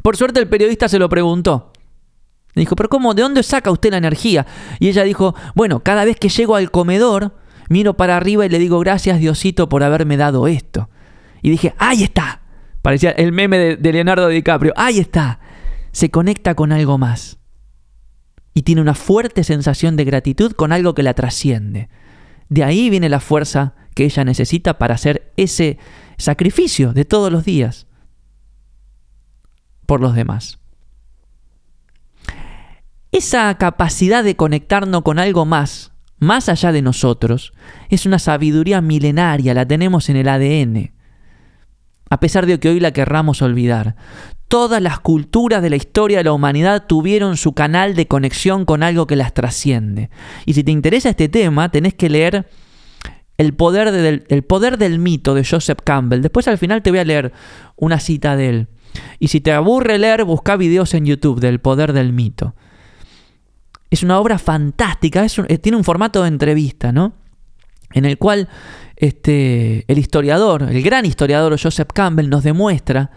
Por 0.00 0.16
suerte 0.16 0.40
el 0.40 0.48
periodista 0.48 0.88
se 0.88 0.98
lo 0.98 1.10
preguntó. 1.10 1.72
Dijo, 2.60 2.74
pero 2.74 2.88
¿cómo? 2.88 3.14
¿De 3.14 3.22
dónde 3.22 3.42
saca 3.42 3.70
usted 3.70 3.90
la 3.90 3.98
energía? 3.98 4.46
Y 4.78 4.88
ella 4.88 5.04
dijo, 5.04 5.34
bueno, 5.54 5.80
cada 5.80 6.04
vez 6.04 6.16
que 6.16 6.30
llego 6.30 6.56
al 6.56 6.70
comedor, 6.70 7.34
miro 7.68 7.96
para 7.96 8.16
arriba 8.16 8.46
y 8.46 8.48
le 8.48 8.58
digo, 8.58 8.78
gracias 8.80 9.18
Diosito 9.18 9.68
por 9.68 9.82
haberme 9.82 10.16
dado 10.16 10.48
esto. 10.48 10.88
Y 11.42 11.50
dije, 11.50 11.74
ahí 11.78 12.02
está. 12.02 12.40
Parecía 12.80 13.10
el 13.10 13.32
meme 13.32 13.76
de 13.76 13.92
Leonardo 13.92 14.28
DiCaprio. 14.28 14.72
Ahí 14.76 14.98
está. 14.98 15.40
Se 15.92 16.10
conecta 16.10 16.54
con 16.54 16.72
algo 16.72 16.98
más 16.98 17.38
y 18.56 18.62
tiene 18.62 18.80
una 18.80 18.94
fuerte 18.94 19.44
sensación 19.44 19.96
de 19.96 20.04
gratitud 20.04 20.52
con 20.52 20.72
algo 20.72 20.94
que 20.94 21.02
la 21.02 21.12
trasciende. 21.12 21.90
De 22.48 22.64
ahí 22.64 22.88
viene 22.88 23.10
la 23.10 23.20
fuerza 23.20 23.74
que 23.94 24.04
ella 24.04 24.24
necesita 24.24 24.78
para 24.78 24.94
hacer 24.94 25.30
ese 25.36 25.78
sacrificio 26.16 26.94
de 26.94 27.04
todos 27.04 27.30
los 27.30 27.44
días 27.44 27.86
por 29.84 30.00
los 30.00 30.14
demás. 30.14 30.58
Esa 33.16 33.54
capacidad 33.54 34.22
de 34.22 34.36
conectarnos 34.36 35.00
con 35.00 35.18
algo 35.18 35.46
más, 35.46 35.92
más 36.18 36.50
allá 36.50 36.70
de 36.70 36.82
nosotros, 36.82 37.54
es 37.88 38.04
una 38.04 38.18
sabiduría 38.18 38.82
milenaria, 38.82 39.54
la 39.54 39.66
tenemos 39.66 40.10
en 40.10 40.16
el 40.16 40.28
ADN, 40.28 40.92
a 42.10 42.20
pesar 42.20 42.44
de 42.44 42.60
que 42.60 42.68
hoy 42.68 42.78
la 42.78 42.92
querramos 42.92 43.40
olvidar. 43.40 43.96
Todas 44.48 44.82
las 44.82 45.00
culturas 45.00 45.62
de 45.62 45.70
la 45.70 45.76
historia 45.76 46.18
de 46.18 46.24
la 46.24 46.34
humanidad 46.34 46.84
tuvieron 46.86 47.38
su 47.38 47.54
canal 47.54 47.94
de 47.94 48.06
conexión 48.06 48.66
con 48.66 48.82
algo 48.82 49.06
que 49.06 49.16
las 49.16 49.32
trasciende. 49.32 50.10
Y 50.44 50.52
si 50.52 50.62
te 50.62 50.72
interesa 50.72 51.08
este 51.08 51.30
tema, 51.30 51.70
tenés 51.70 51.94
que 51.94 52.10
leer 52.10 52.46
el 53.38 53.54
poder, 53.54 53.92
del, 53.92 54.42
poder 54.42 54.76
del 54.76 54.98
mito 54.98 55.32
de 55.32 55.42
Joseph 55.42 55.78
Campbell. 55.82 56.20
Después 56.20 56.48
al 56.48 56.58
final 56.58 56.82
te 56.82 56.90
voy 56.90 56.98
a 56.98 57.04
leer 57.06 57.32
una 57.76 57.98
cita 57.98 58.36
de 58.36 58.50
él. 58.50 58.68
Y 59.18 59.28
si 59.28 59.40
te 59.40 59.52
aburre 59.52 59.96
leer, 59.96 60.24
busca 60.24 60.56
videos 60.56 60.92
en 60.92 61.06
YouTube 61.06 61.40
del 61.40 61.60
poder 61.60 61.94
del 61.94 62.12
mito. 62.12 62.54
Es 63.90 64.02
una 64.02 64.18
obra 64.18 64.38
fantástica, 64.38 65.26
eh, 65.48 65.58
tiene 65.58 65.76
un 65.76 65.84
formato 65.84 66.22
de 66.22 66.28
entrevista, 66.28 66.92
¿no? 66.92 67.12
En 67.92 68.04
el 68.04 68.18
cual 68.18 68.48
este, 68.96 69.84
el 69.88 69.98
historiador, 69.98 70.64
el 70.64 70.82
gran 70.82 71.06
historiador 71.06 71.60
Joseph 71.60 71.90
Campbell 71.92 72.28
nos 72.28 72.42
demuestra 72.42 73.10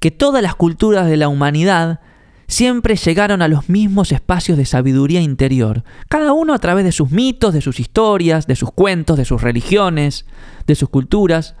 que 0.00 0.10
todas 0.10 0.42
las 0.42 0.54
culturas 0.54 1.06
de 1.06 1.16
la 1.16 1.28
humanidad 1.28 2.00
siempre 2.48 2.96
llegaron 2.96 3.42
a 3.42 3.48
los 3.48 3.68
mismos 3.68 4.12
espacios 4.12 4.56
de 4.56 4.66
sabiduría 4.66 5.20
interior, 5.20 5.84
cada 6.08 6.32
uno 6.32 6.54
a 6.54 6.58
través 6.58 6.84
de 6.84 6.92
sus 6.92 7.10
mitos, 7.10 7.52
de 7.52 7.60
sus 7.60 7.80
historias, 7.80 8.46
de 8.46 8.56
sus 8.56 8.70
cuentos, 8.70 9.16
de 9.16 9.24
sus 9.24 9.42
religiones, 9.42 10.26
de 10.66 10.74
sus 10.74 10.88
culturas, 10.88 11.56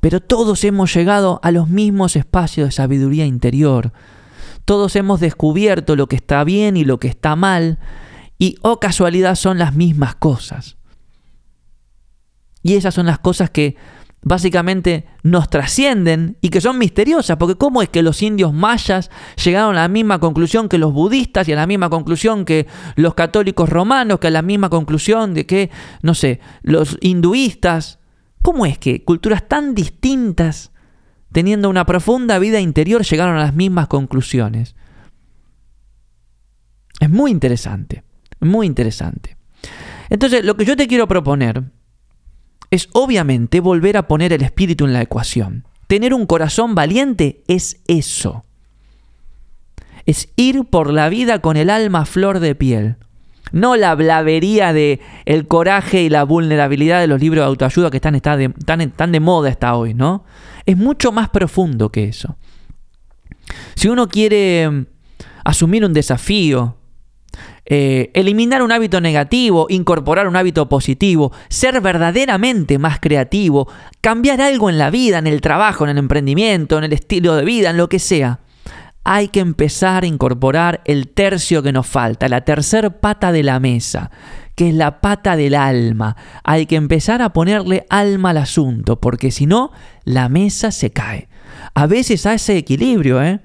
pero 0.00 0.20
todos 0.20 0.64
hemos 0.64 0.94
llegado 0.94 1.38
a 1.42 1.50
los 1.50 1.68
mismos 1.68 2.16
espacios 2.16 2.68
de 2.68 2.72
sabiduría 2.72 3.26
interior. 3.26 3.92
Todos 4.64 4.96
hemos 4.96 5.20
descubierto 5.20 5.96
lo 5.96 6.06
que 6.06 6.16
está 6.16 6.44
bien 6.44 6.76
y 6.76 6.84
lo 6.84 6.98
que 6.98 7.08
está 7.08 7.36
mal, 7.36 7.78
y 8.38 8.56
oh 8.62 8.80
casualidad 8.80 9.34
son 9.34 9.58
las 9.58 9.74
mismas 9.74 10.14
cosas. 10.14 10.76
Y 12.62 12.74
esas 12.74 12.94
son 12.94 13.06
las 13.06 13.18
cosas 13.18 13.50
que 13.50 13.76
básicamente 14.24 15.06
nos 15.22 15.50
trascienden 15.50 16.36
y 16.40 16.50
que 16.50 16.60
son 16.60 16.78
misteriosas, 16.78 17.36
porque 17.36 17.56
¿cómo 17.56 17.82
es 17.82 17.88
que 17.88 18.02
los 18.02 18.22
indios 18.22 18.52
mayas 18.52 19.10
llegaron 19.42 19.76
a 19.76 19.82
la 19.82 19.88
misma 19.88 20.20
conclusión 20.20 20.68
que 20.68 20.78
los 20.78 20.92
budistas 20.92 21.48
y 21.48 21.52
a 21.52 21.56
la 21.56 21.66
misma 21.66 21.90
conclusión 21.90 22.44
que 22.44 22.66
los 22.94 23.14
católicos 23.14 23.68
romanos, 23.68 24.20
que 24.20 24.28
a 24.28 24.30
la 24.30 24.42
misma 24.42 24.70
conclusión 24.70 25.34
de 25.34 25.46
que, 25.46 25.70
no 26.02 26.14
sé, 26.14 26.40
los 26.62 26.98
hinduistas? 27.00 27.98
¿Cómo 28.42 28.66
es 28.66 28.78
que 28.78 29.04
culturas 29.04 29.48
tan 29.48 29.74
distintas, 29.74 30.71
teniendo 31.32 31.68
una 31.68 31.86
profunda 31.86 32.38
vida 32.38 32.60
interior, 32.60 33.02
llegaron 33.02 33.36
a 33.36 33.40
las 33.40 33.54
mismas 33.54 33.88
conclusiones? 33.88 34.76
Es 37.00 37.10
muy 37.10 37.30
interesante, 37.30 38.04
muy 38.40 38.66
interesante. 38.66 39.36
Entonces, 40.08 40.44
lo 40.44 40.56
que 40.56 40.64
yo 40.64 40.76
te 40.76 40.86
quiero 40.86 41.08
proponer 41.08 41.64
es 42.70 42.88
obviamente 42.92 43.60
volver 43.60 43.96
a 43.96 44.06
poner 44.06 44.32
el 44.32 44.42
espíritu 44.42 44.84
en 44.84 44.92
la 44.92 45.02
ecuación. 45.02 45.66
Tener 45.86 46.14
un 46.14 46.26
corazón 46.26 46.74
valiente 46.74 47.42
es 47.48 47.82
eso. 47.86 48.44
Es 50.06 50.32
ir 50.36 50.64
por 50.64 50.92
la 50.92 51.08
vida 51.08 51.40
con 51.40 51.56
el 51.56 51.70
alma 51.70 52.06
flor 52.06 52.40
de 52.40 52.54
piel. 52.54 52.96
No 53.52 53.76
la 53.76 53.94
blavería 53.94 54.72
de 54.72 55.00
el 55.24 55.46
coraje 55.46 56.02
y 56.02 56.08
la 56.08 56.24
vulnerabilidad 56.24 57.00
de 57.00 57.06
los 57.06 57.20
libros 57.20 57.42
de 57.42 57.48
autoayuda 57.48 57.90
que 57.90 57.98
están, 57.98 58.14
de, 58.14 58.88
tan 58.96 59.12
de 59.12 59.20
moda 59.20 59.50
hasta 59.50 59.74
hoy, 59.74 59.94
¿no? 59.94 60.24
Es 60.66 60.76
mucho 60.76 61.12
más 61.12 61.28
profundo 61.28 61.90
que 61.90 62.04
eso. 62.04 62.36
Si 63.74 63.88
uno 63.88 64.08
quiere 64.08 64.68
mm, 64.70 64.86
asumir 65.44 65.84
un 65.84 65.92
desafío, 65.92 66.76
eh, 67.64 68.10
eliminar 68.14 68.62
un 68.62 68.72
hábito 68.72 69.00
negativo, 69.00 69.66
incorporar 69.68 70.26
un 70.26 70.36
hábito 70.36 70.68
positivo, 70.68 71.32
ser 71.48 71.80
verdaderamente 71.80 72.78
más 72.78 72.98
creativo, 72.98 73.68
cambiar 74.00 74.40
algo 74.40 74.68
en 74.68 74.78
la 74.78 74.90
vida, 74.90 75.18
en 75.18 75.26
el 75.26 75.40
trabajo, 75.40 75.84
en 75.84 75.90
el 75.90 75.98
emprendimiento, 75.98 76.78
en 76.78 76.84
el 76.84 76.92
estilo 76.92 77.36
de 77.36 77.44
vida, 77.44 77.70
en 77.70 77.76
lo 77.76 77.88
que 77.88 77.98
sea. 77.98 78.40
Hay 79.04 79.28
que 79.28 79.40
empezar 79.40 80.04
a 80.04 80.06
incorporar 80.06 80.80
el 80.84 81.08
tercio 81.08 81.62
que 81.62 81.72
nos 81.72 81.86
falta, 81.86 82.28
la 82.28 82.42
tercer 82.42 83.00
pata 83.00 83.32
de 83.32 83.42
la 83.42 83.58
mesa, 83.58 84.10
que 84.54 84.68
es 84.68 84.74
la 84.74 85.00
pata 85.00 85.36
del 85.36 85.54
alma. 85.54 86.16
Hay 86.44 86.66
que 86.66 86.76
empezar 86.76 87.22
a 87.22 87.32
ponerle 87.32 87.86
alma 87.90 88.30
al 88.30 88.38
asunto, 88.38 89.00
porque 89.00 89.30
si 89.30 89.46
no, 89.46 89.72
la 90.04 90.28
mesa 90.28 90.70
se 90.70 90.90
cae. 90.90 91.28
A 91.74 91.86
veces 91.86 92.26
hace 92.26 92.56
equilibrio, 92.56 93.22
¿eh? 93.22 93.40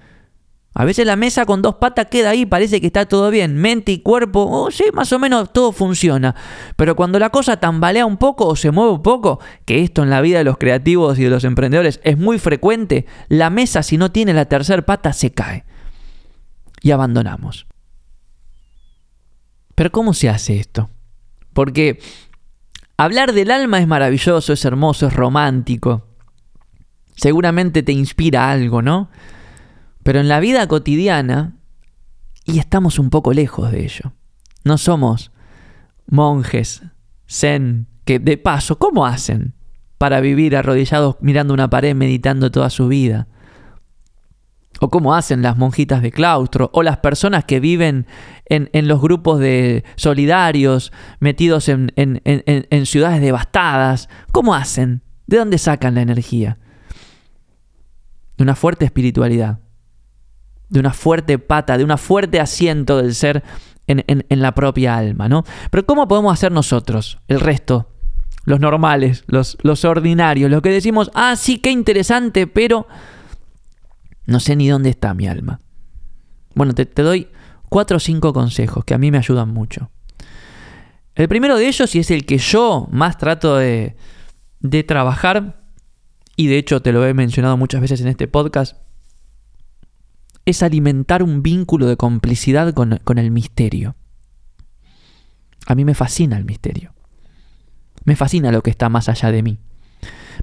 A 0.79 0.85
veces 0.85 1.07
la 1.07 1.15
mesa 1.15 1.47
con 1.47 1.63
dos 1.63 1.77
patas 1.77 2.05
queda 2.05 2.29
ahí, 2.29 2.45
parece 2.45 2.79
que 2.79 2.85
está 2.85 3.07
todo 3.07 3.31
bien. 3.31 3.55
Mente 3.55 3.91
y 3.91 4.01
cuerpo, 4.01 4.47
oh, 4.47 4.69
sí, 4.69 4.83
más 4.93 5.11
o 5.11 5.17
menos 5.17 5.51
todo 5.51 5.71
funciona. 5.71 6.35
Pero 6.75 6.95
cuando 6.95 7.17
la 7.17 7.31
cosa 7.31 7.57
tambalea 7.57 8.05
un 8.05 8.17
poco 8.17 8.45
o 8.45 8.55
se 8.55 8.69
mueve 8.69 8.91
un 8.91 9.01
poco, 9.01 9.39
que 9.65 9.81
esto 9.81 10.03
en 10.03 10.11
la 10.11 10.21
vida 10.21 10.37
de 10.37 10.43
los 10.43 10.59
creativos 10.59 11.17
y 11.17 11.23
de 11.23 11.31
los 11.31 11.45
emprendedores 11.45 11.99
es 12.03 12.19
muy 12.19 12.37
frecuente, 12.37 13.07
la 13.27 13.49
mesa 13.49 13.81
si 13.81 13.97
no 13.97 14.11
tiene 14.11 14.35
la 14.35 14.45
tercera 14.45 14.85
pata 14.85 15.13
se 15.13 15.31
cae. 15.31 15.65
Y 16.83 16.91
abandonamos. 16.91 17.65
Pero 19.73 19.91
¿cómo 19.91 20.13
se 20.13 20.29
hace 20.29 20.59
esto? 20.59 20.91
Porque 21.53 21.99
hablar 22.97 23.33
del 23.33 23.49
alma 23.49 23.79
es 23.79 23.87
maravilloso, 23.87 24.53
es 24.53 24.63
hermoso, 24.63 25.07
es 25.07 25.13
romántico. 25.13 26.05
Seguramente 27.15 27.81
te 27.81 27.93
inspira 27.93 28.51
algo, 28.51 28.83
¿no? 28.83 29.09
Pero 30.07 30.21
en 30.21 30.29
la 30.29 30.39
vida 30.39 30.65
cotidiana, 30.69 31.57
y 32.45 32.59
estamos 32.59 32.97
un 32.97 33.09
poco 33.09 33.33
lejos 33.33 33.73
de 33.73 33.83
ello. 33.83 34.13
No 34.63 34.77
somos 34.77 35.33
monjes, 36.05 36.81
zen, 37.27 37.87
que 38.05 38.17
de 38.17 38.37
paso, 38.37 38.79
¿cómo 38.79 39.05
hacen 39.05 39.53
para 39.97 40.21
vivir 40.21 40.55
arrodillados 40.55 41.17
mirando 41.19 41.53
una 41.53 41.69
pared 41.69 41.93
meditando 41.93 42.49
toda 42.51 42.69
su 42.69 42.87
vida? 42.87 43.27
O 44.79 44.89
cómo 44.89 45.13
hacen 45.13 45.41
las 45.41 45.57
monjitas 45.57 46.01
de 46.01 46.13
claustro, 46.13 46.69
o 46.73 46.83
las 46.83 46.99
personas 46.99 47.43
que 47.43 47.59
viven 47.59 48.07
en, 48.45 48.87
los 48.87 49.01
grupos 49.01 49.41
de 49.41 49.83
solidarios, 49.97 50.93
metidos 51.19 51.67
en, 51.67 51.91
en 51.93 52.85
ciudades 52.85 53.19
devastadas. 53.19 54.07
¿Cómo 54.31 54.55
hacen? 54.55 55.01
¿De 55.25 55.35
dónde 55.35 55.57
sacan 55.57 55.95
la 55.95 56.01
energía? 56.01 56.59
De 58.37 58.43
una 58.43 58.55
fuerte 58.55 58.85
espiritualidad 58.85 59.59
de 60.69 60.79
una 60.79 60.93
fuerte 60.93 61.39
pata, 61.39 61.77
de 61.77 61.83
un 61.83 61.97
fuerte 61.97 62.39
asiento 62.39 62.97
del 62.97 63.15
ser 63.15 63.43
en, 63.87 64.41
la 64.41 64.53
propia 64.53 64.97
alma, 64.97 65.29
¿no? 65.29 65.43
Pero 65.71 65.85
¿cómo 65.85 66.07
podemos 66.07 66.33
hacer 66.33 66.51
nosotros, 66.51 67.19
el 67.27 67.39
resto, 67.39 67.89
los 68.43 68.59
normales, 68.59 69.23
los, 69.27 69.57
los 69.61 69.85
ordinarios, 69.85 70.51
los 70.51 70.61
que 70.61 70.69
decimos, 70.69 71.09
ah, 71.13 71.35
sí, 71.35 71.59
qué 71.59 71.71
interesante, 71.71 72.47
pero 72.47 72.87
no 74.25 74.39
sé 74.39 74.55
ni 74.55 74.67
dónde 74.67 74.89
está 74.89 75.13
mi 75.13 75.27
alma? 75.27 75.61
Bueno, 76.53 76.73
te, 76.73 76.85
te 76.85 77.01
doy 77.01 77.29
cuatro 77.69 77.97
o 77.97 77.99
cinco 77.99 78.33
consejos 78.33 78.83
que 78.83 78.93
a 78.93 78.97
mí 78.97 79.09
me 79.11 79.17
ayudan 79.17 79.49
mucho. 79.49 79.89
El 81.15 81.27
primero 81.27 81.57
de 81.57 81.67
ellos, 81.67 81.95
y 81.95 81.99
es 81.99 82.11
el 82.11 82.25
que 82.25 82.37
yo 82.37 82.87
más 82.91 83.17
trato 83.17 83.55
de, 83.55 83.95
de 84.59 84.83
trabajar, 84.83 85.61
y 86.35 86.47
de 86.47 86.57
hecho 86.57 86.81
te 86.81 86.91
lo 86.91 87.05
he 87.05 87.13
mencionado 87.13 87.57
muchas 87.57 87.81
veces 87.81 88.01
en 88.01 88.07
este 88.07 88.27
podcast, 88.27 88.77
es 90.47 90.63
alimentar 90.63 91.23
un 91.23 91.43
vínculo 91.43 91.87
de 91.87 91.97
complicidad 91.97 92.73
con, 92.73 93.19
el 93.19 93.31
misterio. 93.31 93.97
A 95.65 95.75
mí 95.75 95.83
me 95.83 95.93
fascina 95.93 96.37
el 96.37 96.45
misterio. 96.45 96.93
Me 98.05 98.15
fascina 98.15 98.49
lo 98.53 98.63
que 98.63 98.69
está 98.69 98.87
más 98.87 99.09
allá 99.09 99.29
de 99.29 99.43
mí. 99.43 99.59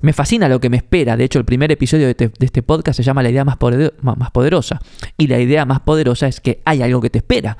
Me 0.02 0.12
fascina 0.12 0.46
lo 0.50 0.60
que 0.60 0.68
me 0.68 0.76
espera. 0.76 1.16
De 1.16 1.24
hecho, 1.24 1.38
el 1.38 1.46
primer 1.46 1.72
episodio 1.72 2.06
de 2.06 2.32
este, 2.38 2.62
podcast 2.62 2.98
se 2.98 3.02
llama 3.02 3.22
La 3.22 3.30
idea 3.30 3.46
más, 3.46 3.56
más, 4.02 4.30
poderosa. 4.30 4.78
Y 5.16 5.26
la 5.26 5.40
idea 5.40 5.64
más 5.64 5.80
poderosa 5.80 6.28
es 6.28 6.42
que 6.42 6.60
hay 6.66 6.82
algo 6.82 7.00
que 7.00 7.08
te 7.08 7.20
espera. 7.20 7.56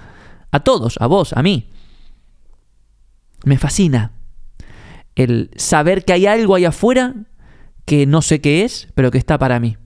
A 0.51 0.61
todos, 0.61 0.99
a 1.01 1.07
vos, 1.07 1.33
a 1.33 1.43
mí. 1.43 1.71
Me 3.47 3.57
fascina 3.57 4.13
el 5.15 5.51
saber 5.57 6.05
que 6.05 6.13
hay 6.13 6.27
algo 6.27 6.57
ahí 6.57 6.67
afuera 6.67 7.15
que 7.87 8.05
no 8.05 8.21
sé 8.21 8.43
qué 8.43 8.67
es, 8.67 8.89
pero 8.95 9.11
que 9.11 9.17
está 9.17 9.39
para 9.39 9.61
mí. 9.61 9.79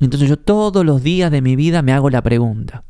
Entonces 0.00 0.28
yo 0.28 0.38
todos 0.38 0.84
los 0.84 1.02
días 1.02 1.30
de 1.30 1.40
mi 1.40 1.56
vida 1.56 1.82
me 1.82 1.92
hago 1.92 2.10
la 2.10 2.22
pregunta. 2.22 2.84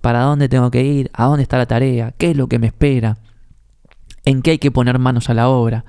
¿Para 0.00 0.20
dónde 0.20 0.48
tengo 0.48 0.70
que 0.70 0.84
ir? 0.84 1.10
¿A 1.12 1.24
dónde 1.24 1.42
está 1.42 1.58
la 1.58 1.66
tarea? 1.66 2.12
¿Qué 2.16 2.30
es 2.30 2.36
lo 2.36 2.48
que 2.48 2.58
me 2.58 2.68
espera? 2.68 3.18
¿En 4.24 4.42
qué 4.42 4.52
hay 4.52 4.58
que 4.58 4.70
poner 4.70 4.98
manos 4.98 5.30
a 5.30 5.34
la 5.34 5.48
obra? 5.48 5.84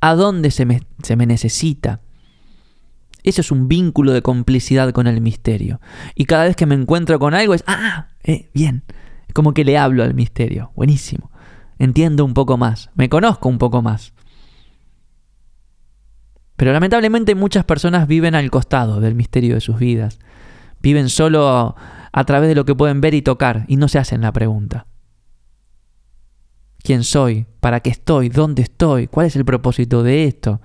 ¿A 0.00 0.14
dónde 0.14 0.50
se 0.50 0.64
me, 0.64 0.82
se 1.02 1.16
me 1.16 1.26
necesita? 1.26 2.00
Eso 3.22 3.42
es 3.42 3.50
un 3.50 3.68
vínculo 3.68 4.12
de 4.12 4.22
complicidad 4.22 4.92
con 4.92 5.06
el 5.06 5.20
misterio. 5.20 5.80
Y 6.14 6.24
cada 6.24 6.44
vez 6.44 6.56
que 6.56 6.66
me 6.66 6.74
encuentro 6.74 7.18
con 7.18 7.34
algo 7.34 7.54
es, 7.54 7.64
ah, 7.66 8.08
eh, 8.22 8.50
bien. 8.54 8.84
Es 9.28 9.34
como 9.34 9.52
que 9.52 9.64
le 9.64 9.76
hablo 9.76 10.02
al 10.02 10.14
misterio. 10.14 10.72
Buenísimo. 10.74 11.30
Entiendo 11.78 12.24
un 12.24 12.34
poco 12.34 12.56
más. 12.56 12.90
Me 12.94 13.08
conozco 13.08 13.48
un 13.48 13.58
poco 13.58 13.82
más. 13.82 14.12
Pero 16.60 16.74
lamentablemente 16.74 17.34
muchas 17.34 17.64
personas 17.64 18.06
viven 18.06 18.34
al 18.34 18.50
costado 18.50 19.00
del 19.00 19.14
misterio 19.14 19.54
de 19.54 19.62
sus 19.62 19.78
vidas. 19.78 20.18
Viven 20.82 21.08
solo 21.08 21.74
a 22.12 22.24
través 22.24 22.50
de 22.50 22.54
lo 22.54 22.66
que 22.66 22.74
pueden 22.74 23.00
ver 23.00 23.14
y 23.14 23.22
tocar 23.22 23.64
y 23.66 23.76
no 23.76 23.88
se 23.88 23.98
hacen 23.98 24.20
la 24.20 24.30
pregunta. 24.30 24.86
¿Quién 26.82 27.02
soy? 27.02 27.46
¿Para 27.60 27.80
qué 27.80 27.88
estoy? 27.88 28.28
¿Dónde 28.28 28.60
estoy? 28.60 29.06
¿Cuál 29.06 29.28
es 29.28 29.36
el 29.36 29.46
propósito 29.46 30.02
de 30.02 30.26
esto? 30.26 30.60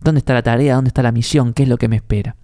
¿Dónde 0.00 0.20
está 0.20 0.32
la 0.32 0.42
tarea? 0.42 0.76
¿Dónde 0.76 0.88
está 0.88 1.02
la 1.02 1.12
misión? 1.12 1.52
¿Qué 1.52 1.64
es 1.64 1.68
lo 1.68 1.76
que 1.76 1.88
me 1.88 1.96
espera? 1.96 2.36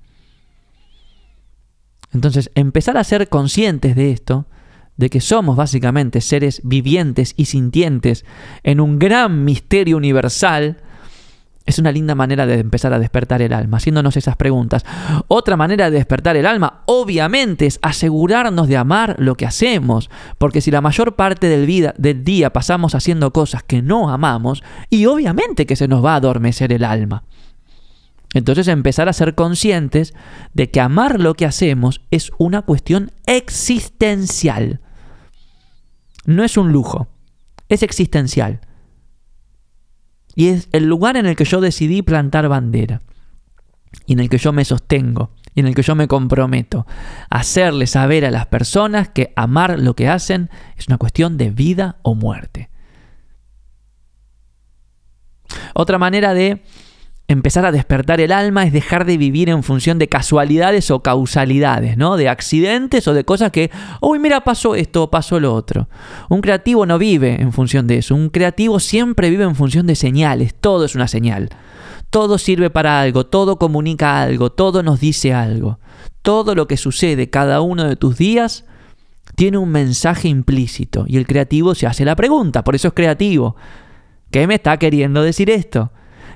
Entonces, 2.13 2.51
empezar 2.55 2.99
a 2.99 3.05
ser 3.05 3.31
conscientes 3.31 3.97
de 3.97 4.11
esto, 4.11 4.45
de 4.99 5.09
que 5.09 5.23
somos 5.23 5.57
básicamente 5.57 6.21
seres 6.21 6.61
vivientes 6.63 7.33
y 7.39 7.47
sintientes 7.47 8.27
en 8.65 8.81
un 8.81 8.99
gran 8.99 9.47
misterio 9.47 9.97
universal, 9.97 10.83
es 11.71 11.79
una 11.79 11.93
linda 11.93 12.15
manera 12.15 12.47
de 12.47 12.59
empezar 12.59 12.93
a 12.93 12.99
despertar 12.99 13.43
el 13.43 13.53
alma, 13.53 13.79
haciéndonos 13.79 14.17
esas 14.17 14.37
preguntas. 14.37 14.85
Otra 15.29 15.57
manera 15.57 15.91
de 15.91 15.97
despertar 15.97 16.37
el 16.37 16.47
alma, 16.47 16.83
obviamente, 16.87 17.67
es 17.67 17.79
asegurarnos 17.83 18.69
de 18.69 18.77
amar 18.77 19.17
lo 19.19 19.37
que 19.37 19.47
hacemos, 19.47 20.11
porque 20.39 20.61
si 20.61 20.71
la 20.71 20.81
mayor 20.81 21.17
parte 21.17 21.49
del, 21.49 22.25
día 22.25 22.53
pasamos 22.53 22.95
haciendo 22.95 23.33
cosas 23.33 23.63
que 23.63 23.83
no 23.83 24.11
amamos, 24.11 24.63
y 24.91 25.07
obviamente 25.07 25.67
que 25.67 25.77
se 25.77 25.89
nos 25.89 26.05
va 26.05 26.15
a 26.15 26.17
adormecer 26.17 26.73
el 26.73 26.85
alma. 26.85 27.25
Entonces 28.33 28.69
empezar 28.69 29.09
a 29.09 29.13
ser 29.13 29.35
conscientes 29.35 30.15
de 30.55 30.71
que 30.71 30.81
amar 30.81 31.19
lo 31.19 31.35
que 31.35 31.47
hacemos 31.47 32.01
es 32.11 32.31
una 32.39 32.63
cuestión 32.63 33.11
existencial. 33.27 34.81
No 36.27 36.45
es 36.45 36.57
un 36.57 36.71
lujo, 36.71 37.09
es 37.69 37.83
existencial. 37.83 38.61
Y 40.35 40.49
es 40.49 40.69
el 40.73 40.87
lugar 40.87 41.17
en 41.17 41.27
el 41.27 41.37
que 41.37 41.45
yo 41.45 41.61
decidí 41.61 42.03
plantar 42.03 42.49
bandera. 42.49 43.03
Y 44.07 44.15
en 44.15 44.21
el 44.21 44.29
que 44.29 44.39
yo 44.39 44.53
me 44.53 44.65
sostengo. 44.65 45.33
Y 45.55 45.61
en 45.61 45.67
el 45.67 45.75
que 45.75 45.83
yo 45.83 45.95
me 45.95 46.09
comprometo. 46.09 46.87
Hacerle 47.29 47.87
saber 47.87 48.25
a 48.25 48.31
las 48.31 48.47
personas 48.47 49.09
que 49.09 49.33
amar 49.37 49.79
lo 49.79 49.95
que 49.95 50.09
hacen 50.09 50.51
es 50.77 50.87
una 50.89 50.99
cuestión 50.99 51.37
de 51.37 51.51
vida 51.51 51.97
o 52.03 52.15
muerte. 52.15 52.71
Otra 55.75 55.99
manera 55.99 56.35
de 56.35 56.63
empezar 57.33 57.65
a 57.65 57.71
despertar 57.71 58.21
el 58.21 58.33
alma 58.33 58.65
es 58.65 58.73
dejar 58.73 59.05
de 59.05 59.17
vivir 59.17 59.51
en 59.51 59.63
función 59.63 59.99
de 59.99 60.09
casualidades 60.09 60.91
o 60.91 61.01
causalidades, 61.01 61.97
¿no? 61.97 62.17
De 62.17 62.29
accidentes 62.29 63.07
o 63.07 63.15
de 63.15 63.25
cosas 63.25 63.53
que, 63.53 63.71
uy, 64.01 64.19
mira, 64.19 64.41
pasó 64.43 64.75
esto, 64.75 65.11
pasó 65.11 65.39
lo 65.39 65.55
otro. 65.55 65.89
Un 66.29 66.41
creativo 66.41 66.87
no 66.87 66.99
vive 66.99 67.41
en 67.41 67.53
función 67.53 67.87
de 67.87 67.99
eso. 67.99 68.17
Un 68.17 68.31
creativo 68.31 68.81
siempre 68.81 69.31
vive 69.31 69.45
en 69.45 69.55
función 69.55 69.87
de 69.87 69.95
señales. 69.95 70.55
Todo 70.61 70.85
es 70.85 70.97
una 70.97 71.07
señal. 71.07 71.51
Todo 72.11 72.37
sirve 72.37 72.69
para 72.69 73.01
algo, 73.01 73.25
todo 73.27 73.61
comunica 73.61 74.21
algo, 74.21 74.51
todo 74.51 74.83
nos 74.83 74.99
dice 74.99 75.33
algo. 75.33 75.79
Todo 76.23 76.57
lo 76.57 76.67
que 76.67 76.77
sucede 76.77 77.31
cada 77.31 77.61
uno 77.61 77.85
de 77.85 77.95
tus 77.95 78.17
días 78.19 78.65
tiene 79.37 79.59
un 79.59 79.71
mensaje 79.71 80.27
implícito 80.27 81.05
y 81.07 81.17
el 81.17 81.29
creativo 81.29 81.77
se 81.77 81.87
hace 81.87 82.05
la 82.05 82.17
pregunta, 82.17 82.65
por 82.65 82.75
eso 82.75 82.89
es 82.89 82.95
creativo. 82.95 83.55
¿Qué 84.33 84.49
me 84.49 84.57
está 84.57 84.77
queriendo 84.79 85.23
decir 85.23 85.49
esto? 85.49 85.93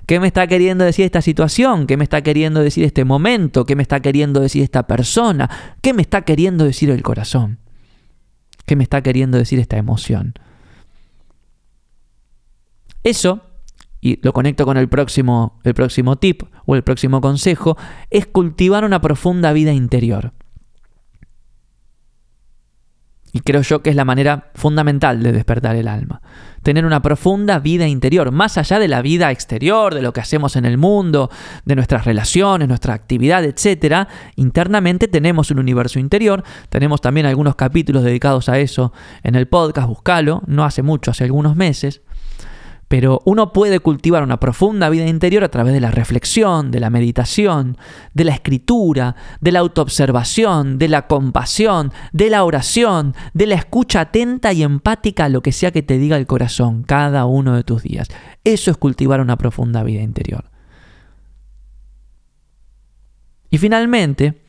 ¿Qué 0.06 0.20
me 0.20 0.26
está 0.26 0.46
queriendo 0.46 0.84
decir 0.84 1.04
esta 1.04 1.22
situación? 1.22 1.86
¿Qué 1.86 1.96
me 1.96 2.04
está 2.04 2.22
queriendo 2.22 2.60
decir 2.60 2.84
este 2.84 3.04
momento? 3.04 3.64
¿Qué 3.64 3.74
me 3.74 3.82
está 3.82 4.00
queriendo 4.00 4.40
decir 4.40 4.62
esta 4.62 4.86
persona? 4.86 5.48
¿Qué 5.80 5.94
me 5.94 6.02
está 6.02 6.22
queriendo 6.22 6.64
decir 6.64 6.90
el 6.90 7.02
corazón? 7.02 7.58
¿Qué 8.66 8.76
me 8.76 8.82
está 8.82 9.02
queriendo 9.02 9.38
decir 9.38 9.58
esta 9.58 9.78
emoción? 9.78 10.34
Eso, 13.02 13.42
y 14.00 14.20
lo 14.22 14.32
conecto 14.32 14.64
con 14.64 14.76
el 14.76 14.88
próximo, 14.88 15.60
el 15.64 15.74
próximo 15.74 16.16
tip 16.16 16.42
o 16.66 16.74
el 16.74 16.82
próximo 16.82 17.20
consejo, 17.20 17.76
es 18.10 18.26
cultivar 18.26 18.84
una 18.84 19.00
profunda 19.00 19.52
vida 19.52 19.72
interior. 19.72 20.32
Y 23.34 23.40
creo 23.40 23.62
yo 23.62 23.82
que 23.82 23.90
es 23.90 23.96
la 23.96 24.04
manera 24.04 24.52
fundamental 24.54 25.20
de 25.20 25.32
despertar 25.32 25.74
el 25.74 25.88
alma. 25.88 26.22
Tener 26.62 26.86
una 26.86 27.02
profunda 27.02 27.58
vida 27.58 27.88
interior, 27.88 28.30
más 28.30 28.56
allá 28.58 28.78
de 28.78 28.86
la 28.86 29.02
vida 29.02 29.32
exterior, 29.32 29.92
de 29.92 30.02
lo 30.02 30.12
que 30.12 30.20
hacemos 30.20 30.54
en 30.54 30.64
el 30.64 30.78
mundo, 30.78 31.30
de 31.64 31.74
nuestras 31.74 32.04
relaciones, 32.04 32.68
nuestra 32.68 32.94
actividad, 32.94 33.44
etc. 33.44 34.06
Internamente 34.36 35.08
tenemos 35.08 35.50
un 35.50 35.58
universo 35.58 35.98
interior. 35.98 36.44
Tenemos 36.68 37.00
también 37.00 37.26
algunos 37.26 37.56
capítulos 37.56 38.04
dedicados 38.04 38.48
a 38.48 38.60
eso 38.60 38.92
en 39.24 39.34
el 39.34 39.48
podcast, 39.48 39.88
buscalo, 39.88 40.44
no 40.46 40.64
hace 40.64 40.82
mucho, 40.82 41.10
hace 41.10 41.24
algunos 41.24 41.56
meses. 41.56 42.02
Pero 42.94 43.20
uno 43.24 43.52
puede 43.52 43.80
cultivar 43.80 44.22
una 44.22 44.38
profunda 44.38 44.88
vida 44.88 45.08
interior 45.08 45.42
a 45.42 45.48
través 45.48 45.74
de 45.74 45.80
la 45.80 45.90
reflexión, 45.90 46.70
de 46.70 46.78
la 46.78 46.90
meditación, 46.90 47.76
de 48.12 48.22
la 48.22 48.34
escritura, 48.34 49.16
de 49.40 49.50
la 49.50 49.58
autoobservación, 49.58 50.78
de 50.78 50.86
la 50.86 51.08
compasión, 51.08 51.92
de 52.12 52.30
la 52.30 52.44
oración, 52.44 53.16
de 53.32 53.48
la 53.48 53.56
escucha 53.56 54.02
atenta 54.02 54.52
y 54.52 54.62
empática 54.62 55.24
a 55.24 55.28
lo 55.28 55.40
que 55.40 55.50
sea 55.50 55.72
que 55.72 55.82
te 55.82 55.98
diga 55.98 56.16
el 56.16 56.28
corazón 56.28 56.84
cada 56.84 57.26
uno 57.26 57.56
de 57.56 57.64
tus 57.64 57.82
días. 57.82 58.06
Eso 58.44 58.70
es 58.70 58.76
cultivar 58.76 59.20
una 59.20 59.38
profunda 59.38 59.82
vida 59.82 60.02
interior. 60.02 60.52
Y 63.50 63.58
finalmente, 63.58 64.40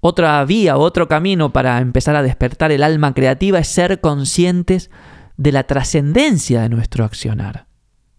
otra 0.00 0.42
vía, 0.46 0.78
otro 0.78 1.08
camino 1.08 1.52
para 1.52 1.78
empezar 1.80 2.16
a 2.16 2.22
despertar 2.22 2.72
el 2.72 2.82
alma 2.82 3.12
creativa 3.12 3.58
es 3.58 3.68
ser 3.68 4.00
conscientes 4.00 4.90
la 5.38 5.64
trascendencia 5.64 6.62
de 6.62 6.68
nuestro 6.68 7.04
accionar. 7.04 7.66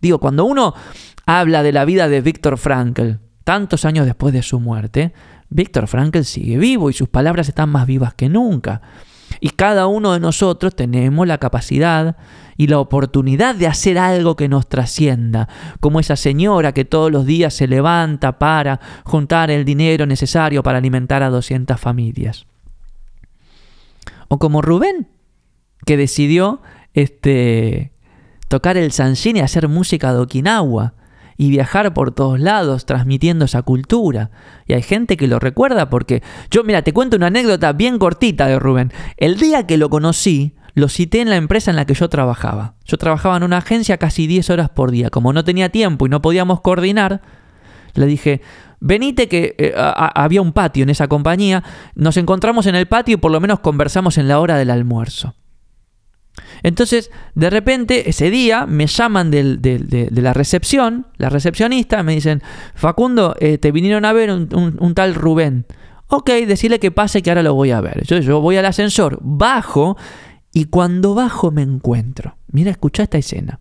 Digo, 0.02 0.20
cuando 0.20 0.46
uno 0.46 0.74
habla 1.26 1.62
de 1.62 1.72
la 1.72 1.86
vida 1.86 2.08
de 2.08 2.22
Víctor 2.22 2.58
Frankl, 2.58 3.18
tantos 3.44 3.86
años 3.86 4.06
después 4.06 4.34
de 4.34 4.42
su 4.42 4.60
muerte, 4.60 5.14
Víctor 5.50 5.88
Frankl 5.88 6.22
sigue 6.22 6.58
vivo 6.58 6.90
y 6.90 6.94
sus 6.94 7.10
palabras 7.10 7.50
están 7.50 7.70
más 7.70 7.86
vivas 7.86 8.14
que 8.14 8.30
nunca. 8.30 8.82
Y 9.42 9.52
cada 9.52 9.88
uno 9.88 10.14
de 10.14 10.20
nosotros 10.20 10.76
tenemos 10.76 11.28
la 11.28 11.38
capacidad 11.38 12.18
y 12.58 12.68
la 12.68 12.80
oportunidad 12.80 13.56
de 13.56 13.68
hacer 13.68 13.98
algo 13.98 14.36
que 14.36 14.50
nos 14.50 14.68
trascienda, 14.68 15.48
como 15.80 16.00
esa 16.00 16.16
señora 16.16 16.74
que 16.74 16.84
todos 16.84 17.12
los 17.12 17.26
días 17.26 17.54
se 17.54 17.68
levanta 17.68 18.38
para 18.38 18.80
juntar 19.06 19.50
el 19.50 19.66
dinero 19.66 20.06
necesario 20.06 20.64
para 20.64 20.80
alimentar 20.80 21.24
a 21.24 21.30
200 21.30 21.80
familias. 21.80 22.48
O 24.28 24.40
como 24.40 24.62
Rubén, 24.62 25.08
que 25.86 25.96
decidió 25.96 26.62
este, 27.02 27.92
tocar 28.48 28.78
el 28.78 28.92
sanshin 28.92 29.38
y 29.38 29.40
hacer 29.42 29.68
música 29.68 30.14
de 30.14 30.20
Okinawa 30.20 30.94
y 31.38 31.50
viajar 31.52 31.94
por 31.94 32.12
todos 32.12 32.40
lados 32.40 32.86
transmitiendo 32.86 33.46
esa 33.46 33.62
cultura. 33.62 34.30
Y 34.68 34.74
hay 34.74 34.82
gente 34.82 35.16
que 35.16 35.28
lo 35.28 35.40
recuerda 35.40 35.90
porque 35.90 36.22
yo, 36.52 36.64
mira, 36.66 36.82
te 36.82 36.92
cuento 36.92 37.16
una 37.16 37.28
anécdota 37.28 37.72
bien 37.72 37.98
cortita 37.98 38.48
de 38.48 38.60
Rubén. 38.60 38.92
El 39.16 39.38
día 39.38 39.66
que 39.66 39.78
lo 39.78 39.90
conocí, 39.90 40.54
lo 40.74 40.90
cité 40.90 41.22
en 41.22 41.30
la 41.30 41.38
empresa 41.38 41.72
en 41.72 41.78
la 41.78 41.86
que 41.86 41.94
yo 41.94 42.10
trabajaba. 42.10 42.74
Yo 42.86 42.98
trabajaba 42.98 43.38
en 43.38 43.44
una 43.44 43.58
agencia 43.58 43.98
casi 43.98 44.28
10 44.28 44.50
horas 44.50 44.70
por 44.70 44.92
día. 44.92 45.10
Como 45.10 45.32
no 45.32 45.46
tenía 45.46 45.70
tiempo 45.70 46.06
y 46.06 46.10
no 46.10 46.22
podíamos 46.22 46.60
coordinar, 46.60 47.22
le 47.94 48.06
dije, 48.06 48.42
venite 48.82 49.30
que 49.30 49.56
eh, 49.58 49.74
había 49.78 50.42
un 50.42 50.52
patio 50.52 50.84
en 50.84 50.90
esa 50.90 51.08
compañía, 51.08 51.64
nos 51.96 52.18
encontramos 52.18 52.66
en 52.66 52.76
el 52.76 52.88
patio 52.88 53.14
y 53.14 53.18
por 53.18 53.32
lo 53.32 53.40
menos 53.40 53.60
conversamos 53.60 54.18
en 54.18 54.28
la 54.28 54.40
hora 54.40 54.58
del 54.58 54.72
almuerzo. 54.72 55.36
Entonces, 56.64 57.12
de 57.36 57.50
repente, 57.50 58.10
ese 58.10 58.30
día 58.30 58.66
me 58.66 58.88
llaman 58.88 59.32
de, 59.32 60.10
la 60.12 60.34
recepción, 60.34 61.08
la 61.18 61.30
recepcionista, 61.30 62.04
me 62.04 62.16
dicen, 62.16 62.42
Facundo, 62.76 63.36
eh, 63.40 63.58
te 63.58 63.72
vinieron 63.72 64.06
a 64.06 64.14
ver 64.14 64.32
un, 64.32 64.94
tal 64.96 65.16
Rubén. 65.16 65.66
Ok, 66.08 66.30
decirle 66.48 66.80
que 66.80 66.92
pase 66.92 67.22
que 67.22 67.30
ahora 67.30 67.44
lo 67.44 67.54
voy 67.54 67.72
a 67.72 67.82
ver. 67.82 68.04
Yo, 68.06 68.18
yo 68.20 68.42
voy 68.42 68.58
al 68.58 68.66
ascensor, 68.66 69.20
bajo 69.22 69.98
y 70.54 70.66
cuando 70.66 71.14
bajo 71.14 71.52
me 71.52 71.62
encuentro. 71.62 72.38
Mira, 72.52 72.72
escucha 72.72 73.04
esta 73.04 73.18
escena. 73.18 73.60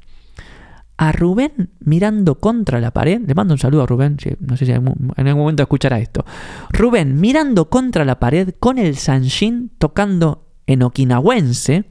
A 0.96 1.12
Rubén 1.12 1.70
mirando 1.78 2.40
contra 2.40 2.80
la 2.80 2.90
pared, 2.90 3.20
le 3.24 3.34
mando 3.34 3.54
un 3.54 3.58
saludo 3.58 3.84
a 3.84 3.86
Rubén, 3.86 4.16
no 4.40 4.56
sé 4.56 4.66
si 4.66 4.72
en 4.72 4.88
algún 4.88 5.42
momento 5.42 5.62
escuchará 5.62 6.00
esto. 6.00 6.24
Rubén 6.70 7.20
mirando 7.20 7.70
contra 7.70 8.04
la 8.04 8.18
pared 8.18 8.54
con 8.58 8.78
el 8.78 8.96
Sanshin 8.96 9.70
tocando 9.78 10.48
en 10.66 10.82
okinawense 10.82 11.84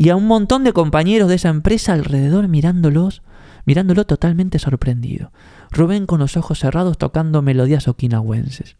y 0.00 0.10
a 0.10 0.16
un 0.16 0.28
montón 0.28 0.62
de 0.62 0.72
compañeros 0.72 1.28
de 1.28 1.34
esa 1.34 1.48
empresa 1.48 1.92
alrededor 1.92 2.46
mirándolos, 2.46 3.22
mirándolo 3.64 4.06
totalmente 4.06 4.60
sorprendido. 4.60 5.32
Rubén 5.72 6.06
con 6.06 6.20
los 6.20 6.36
ojos 6.36 6.60
cerrados 6.60 6.98
tocando 6.98 7.42
melodías 7.42 7.88
okinawenses. 7.88 8.76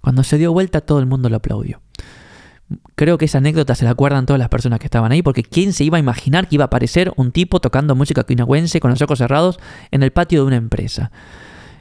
Cuando 0.00 0.24
se 0.24 0.38
dio 0.38 0.54
vuelta 0.54 0.80
todo 0.80 0.98
el 0.98 1.04
mundo 1.04 1.28
lo 1.28 1.36
aplaudió. 1.36 1.82
Creo 2.94 3.18
que 3.18 3.26
esa 3.26 3.36
anécdota 3.36 3.74
se 3.74 3.84
la 3.84 3.90
acuerdan 3.90 4.24
todas 4.24 4.38
las 4.38 4.48
personas 4.48 4.78
que 4.78 4.86
estaban 4.86 5.12
ahí, 5.12 5.22
porque 5.22 5.42
¿quién 5.42 5.74
se 5.74 5.84
iba 5.84 5.98
a 5.98 6.00
imaginar 6.00 6.48
que 6.48 6.54
iba 6.54 6.64
a 6.64 6.68
aparecer 6.68 7.12
un 7.16 7.30
tipo 7.30 7.60
tocando 7.60 7.94
música 7.94 8.22
okinawense 8.22 8.80
con 8.80 8.92
los 8.92 9.02
ojos 9.02 9.18
cerrados 9.18 9.58
en 9.90 10.02
el 10.02 10.10
patio 10.10 10.40
de 10.40 10.46
una 10.46 10.56
empresa? 10.56 11.12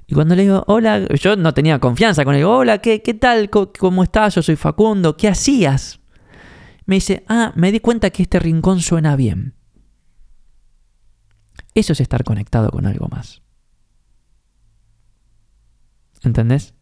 Y 0.05 0.15
cuando 0.15 0.35
le 0.35 0.41
digo, 0.41 0.65
hola, 0.67 1.07
yo 1.15 1.37
no 1.37 1.53
tenía 1.53 1.79
confianza 1.79 2.25
con 2.25 2.35
él, 2.35 2.43
hola, 2.43 2.79
¿qué, 2.79 3.01
qué 3.01 3.13
tal? 3.13 3.49
¿Cómo 3.49 4.03
estás? 4.03 4.35
Yo 4.35 4.41
soy 4.41 4.57
Facundo, 4.57 5.15
¿qué 5.15 5.29
hacías? 5.29 5.98
Me 6.89 6.95
dice, 6.95 7.23
ah, 7.27 7.53
me 7.55 7.71
di 7.71 7.79
cuenta 7.79 8.09
que 8.09 8.23
este 8.23 8.39
rincón 8.39 8.81
suena 8.81 9.15
bien. 9.15 9.53
Eso 11.75 11.93
es 11.93 12.01
estar 12.01 12.23
conectado 12.23 12.71
con 12.71 12.87
algo 12.87 13.07
más. 13.09 13.43
¿Entendés? 16.23 16.73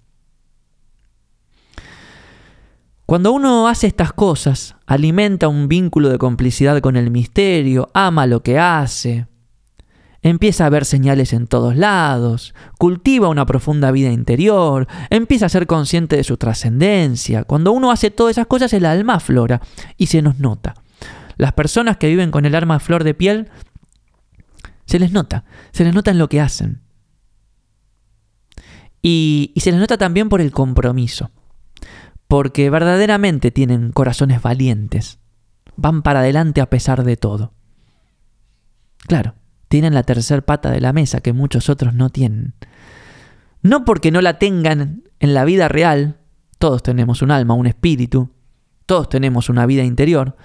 Cuando 3.05 3.33
uno 3.33 3.67
hace 3.67 3.87
estas 3.87 4.13
cosas, 4.13 4.77
alimenta 4.85 5.49
un 5.49 5.67
vínculo 5.67 6.07
de 6.07 6.17
complicidad 6.17 6.79
con 6.79 6.95
el 6.95 7.11
misterio, 7.11 7.89
ama 7.93 8.27
lo 8.27 8.41
que 8.41 8.59
hace, 8.59 9.27
empieza 10.29 10.65
a 10.65 10.69
ver 10.69 10.85
señales 10.85 11.33
en 11.33 11.47
todos 11.47 11.75
lados, 11.75 12.53
cultiva 12.77 13.29
una 13.29 13.45
profunda 13.45 13.91
vida 13.91 14.11
interior, 14.11 14.87
empieza 15.09 15.45
a 15.45 15.49
ser 15.49 15.67
consciente 15.67 16.15
de 16.15 16.23
su 16.23 16.37
trascendencia. 16.37 17.43
Cuando 17.43 17.71
uno 17.71 17.91
hace 17.91 18.11
todas 18.11 18.31
esas 18.31 18.47
cosas, 18.47 18.73
el 18.73 18.85
alma 18.85 19.15
aflora 19.15 19.61
y 19.97 20.07
se 20.07 20.21
nos 20.21 20.39
nota. 20.39 20.75
Las 21.37 21.53
personas 21.53 21.97
que 21.97 22.07
viven 22.07 22.31
con 22.31 22.45
el 22.45 22.55
alma 22.55 22.75
a 22.75 22.79
flor 22.79 23.03
de 23.03 23.13
piel, 23.13 23.49
se 24.85 24.99
les 24.99 25.11
nota, 25.11 25.45
se 25.71 25.83
les 25.83 25.93
nota 25.93 26.11
en 26.11 26.17
lo 26.17 26.29
que 26.29 26.41
hacen. 26.41 26.81
Y, 29.01 29.51
y 29.53 29.59
se 29.61 29.71
les 29.71 29.79
nota 29.79 29.97
también 29.97 30.29
por 30.29 30.41
el 30.41 30.51
compromiso, 30.51 31.31
porque 32.27 32.69
verdaderamente 32.69 33.51
tienen 33.51 33.91
corazones 33.91 34.41
valientes, 34.41 35.19
van 35.75 36.01
para 36.01 36.19
adelante 36.19 36.61
a 36.61 36.69
pesar 36.69 37.03
de 37.03 37.15
todo. 37.15 37.53
Claro, 39.07 39.35
tienen 39.67 39.93
la 39.93 40.03
tercer 40.03 40.45
pata 40.45 40.71
de 40.71 40.81
la 40.81 40.93
mesa 40.93 41.21
que 41.21 41.33
muchos 41.33 41.69
otros 41.69 41.93
no 41.93 42.09
tienen. 42.09 42.53
no 43.61 43.85
porque 43.85 44.11
no 44.11 44.21
la 44.21 44.39
tengan 44.39 45.03
en 45.19 45.33
la 45.33 45.43
vida 45.43 45.67
real, 45.67 46.17
todos 46.57 46.83
tenemos 46.83 47.21
un 47.21 47.31
alma, 47.31 47.53
un 47.53 47.67
espíritu, 47.67 48.31
todos 48.85 49.09
tenemos 49.09 49.49
una 49.49 49.65
vida 49.65 49.83
interior, 49.83 50.37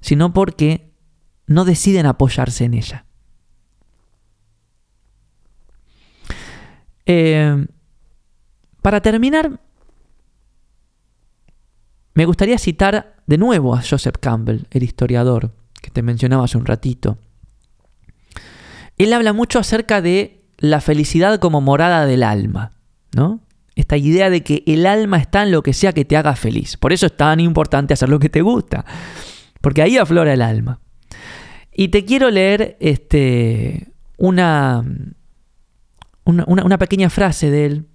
sino 0.00 0.32
porque 0.32 0.92
no 1.46 1.64
deciden 1.64 2.06
apoyarse 2.06 2.64
en 2.64 2.74
ella. 2.74 3.04
Eh, 7.04 7.66
para 8.80 9.00
terminar, 9.00 9.60
me 12.14 12.24
gustaría 12.24 12.58
citar 12.58 13.22
de 13.26 13.38
nuevo 13.38 13.74
a 13.74 13.82
Joseph 13.82 14.16
Campbell, 14.20 14.66
el 14.70 14.82
historiador 14.82 15.52
que 15.80 15.90
te 15.90 16.02
mencionaba 16.02 16.44
hace 16.44 16.58
un 16.58 16.66
ratito. 16.66 17.18
Él 18.98 19.12
habla 19.12 19.32
mucho 19.32 19.58
acerca 19.58 20.00
de 20.00 20.42
la 20.58 20.80
felicidad 20.80 21.38
como 21.38 21.60
morada 21.60 22.06
del 22.06 22.22
alma, 22.22 22.72
¿no? 23.14 23.40
Esta 23.74 23.96
idea 23.96 24.30
de 24.30 24.42
que 24.42 24.62
el 24.66 24.86
alma 24.86 25.16
está 25.16 25.42
en 25.42 25.50
lo 25.50 25.62
que 25.62 25.72
sea 25.72 25.92
que 25.92 26.04
te 26.04 26.16
haga 26.16 26.36
feliz. 26.36 26.76
Por 26.76 26.92
eso 26.92 27.06
es 27.06 27.16
tan 27.16 27.40
importante 27.40 27.94
hacer 27.94 28.08
lo 28.08 28.18
que 28.18 28.28
te 28.28 28.42
gusta, 28.42 28.84
porque 29.60 29.82
ahí 29.82 29.96
aflora 29.96 30.34
el 30.34 30.42
alma. 30.42 30.80
Y 31.74 31.88
te 31.88 32.04
quiero 32.04 32.30
leer 32.30 32.76
este, 32.80 33.92
una, 34.18 34.84
una, 36.24 36.78
pequeña 36.78 37.10
frase 37.10 37.50
de 37.50 37.66
él 37.66 37.86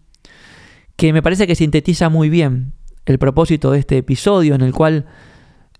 que 0.95 1.13
me 1.13 1.21
parece 1.21 1.45
que 1.45 1.55
sintetiza 1.55 2.09
muy 2.09 2.29
bien 2.29 2.73
el 3.05 3.19
propósito 3.19 3.71
de 3.71 3.79
este 3.79 3.97
episodio 3.97 4.55
en 4.55 4.61
el 4.61 4.73
cual 4.73 5.05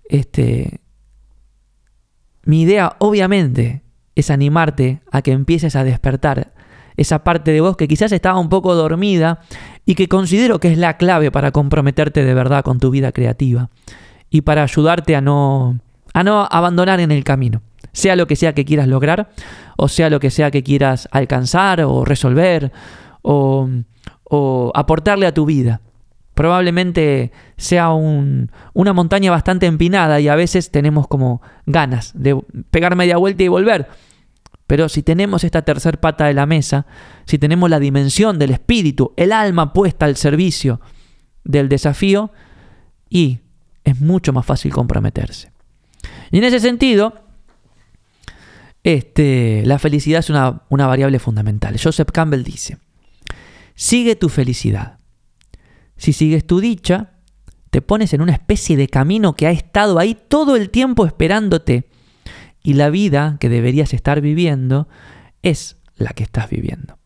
este, 0.08 0.80
mi 2.44 2.62
idea 2.62 2.96
obviamente 3.00 3.82
es 4.20 4.30
animarte 4.30 5.00
a 5.10 5.22
que 5.22 5.32
empieces 5.32 5.76
a 5.76 5.84
despertar 5.84 6.52
esa 6.96 7.22
parte 7.22 7.52
de 7.52 7.60
vos 7.60 7.76
que 7.76 7.88
quizás 7.88 8.10
estaba 8.12 8.38
un 8.38 8.48
poco 8.48 8.74
dormida 8.74 9.40
y 9.86 9.94
que 9.94 10.08
considero 10.08 10.58
que 10.58 10.72
es 10.72 10.78
la 10.78 10.96
clave 10.96 11.30
para 11.30 11.52
comprometerte 11.52 12.24
de 12.24 12.34
verdad 12.34 12.64
con 12.64 12.80
tu 12.80 12.90
vida 12.90 13.12
creativa 13.12 13.70
y 14.30 14.40
para 14.40 14.64
ayudarte 14.64 15.14
a 15.14 15.20
no, 15.20 15.78
a 16.12 16.24
no 16.24 16.48
abandonar 16.50 16.98
en 16.98 17.12
el 17.12 17.22
camino, 17.22 17.62
sea 17.92 18.16
lo 18.16 18.26
que 18.26 18.34
sea 18.34 18.52
que 18.52 18.64
quieras 18.64 18.88
lograr 18.88 19.30
o 19.76 19.88
sea 19.88 20.10
lo 20.10 20.18
que 20.18 20.30
sea 20.30 20.50
que 20.50 20.64
quieras 20.64 21.08
alcanzar 21.12 21.80
o 21.82 22.04
resolver 22.04 22.72
o, 23.22 23.68
o 24.24 24.72
aportarle 24.74 25.26
a 25.26 25.32
tu 25.32 25.46
vida. 25.46 25.80
Probablemente 26.34 27.32
sea 27.56 27.90
un, 27.90 28.50
una 28.72 28.92
montaña 28.92 29.30
bastante 29.30 29.66
empinada 29.66 30.20
y 30.20 30.28
a 30.28 30.36
veces 30.36 30.70
tenemos 30.70 31.08
como 31.08 31.42
ganas 31.66 32.12
de 32.14 32.40
pegar 32.70 32.96
media 32.96 33.16
vuelta 33.16 33.42
y 33.42 33.48
volver. 33.48 33.88
Pero 34.68 34.90
si 34.90 35.02
tenemos 35.02 35.44
esta 35.44 35.62
tercer 35.62 35.98
pata 35.98 36.26
de 36.26 36.34
la 36.34 36.44
mesa, 36.44 36.86
si 37.24 37.38
tenemos 37.38 37.70
la 37.70 37.80
dimensión 37.80 38.38
del 38.38 38.50
espíritu, 38.50 39.14
el 39.16 39.32
alma 39.32 39.72
puesta 39.72 40.04
al 40.04 40.14
servicio 40.16 40.78
del 41.42 41.70
desafío, 41.70 42.30
y 43.08 43.38
es 43.82 43.98
mucho 43.98 44.34
más 44.34 44.44
fácil 44.44 44.70
comprometerse. 44.70 45.50
Y 46.30 46.36
en 46.36 46.44
ese 46.44 46.60
sentido, 46.60 47.14
este, 48.84 49.62
la 49.64 49.78
felicidad 49.78 50.18
es 50.18 50.28
una, 50.28 50.60
una 50.68 50.86
variable 50.86 51.18
fundamental. 51.18 51.74
Joseph 51.82 52.10
Campbell 52.12 52.44
dice, 52.44 52.76
sigue 53.74 54.16
tu 54.16 54.28
felicidad. 54.28 54.98
Si 55.96 56.12
sigues 56.12 56.46
tu 56.46 56.60
dicha, 56.60 57.12
te 57.70 57.80
pones 57.80 58.12
en 58.12 58.20
una 58.20 58.32
especie 58.32 58.76
de 58.76 58.88
camino 58.88 59.34
que 59.34 59.46
ha 59.46 59.50
estado 59.50 59.98
ahí 59.98 60.14
todo 60.28 60.56
el 60.56 60.68
tiempo 60.68 61.06
esperándote 61.06 61.88
y 62.68 62.74
la 62.74 62.90
vida 62.90 63.38
que 63.40 63.48
deberías 63.48 63.94
estar 63.94 64.20
viviendo 64.20 64.88
es 65.40 65.78
la 65.96 66.10
que 66.10 66.22
estás 66.22 66.50
viviendo. 66.50 66.98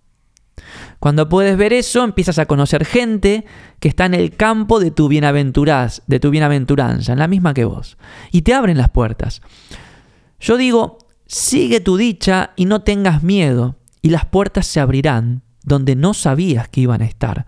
Cuando 0.99 1.29
puedes 1.29 1.57
ver 1.57 1.73
eso, 1.73 2.03
empiezas 2.03 2.41
a 2.41 2.47
conocer 2.47 2.85
gente 2.85 3.45
que 3.79 3.87
está 3.87 4.07
en 4.07 4.15
el 4.15 4.35
campo 4.35 4.81
de 4.81 4.91
tu 4.91 5.07
bienaventuranza, 5.07 6.03
de 6.09 6.19
tu 6.19 6.31
bienaventuranza, 6.31 7.13
en 7.13 7.21
la 7.21 7.29
misma 7.29 7.55
que 7.55 7.65
vos, 7.65 7.97
y 8.33 8.43
te 8.43 8.55
abren 8.55 8.77
las 8.77 8.89
puertas. 8.89 9.41
Yo 10.41 10.57
digo, 10.57 10.99
sigue 11.27 11.79
tu 11.79 11.97
dicha 11.97 12.55
y 12.57 12.65
no 12.65 12.83
tengas 12.83 13.23
miedo, 13.23 13.77
y 14.01 14.11
las 14.11 14.25
puertas 14.25 14.67
se 14.67 14.81
abrirán 14.81 15.43
donde 15.63 15.95
no 15.95 16.13
sabías 16.13 16.69
que 16.69 16.81
iban 16.81 17.03
a 17.03 17.07
estar, 17.07 17.47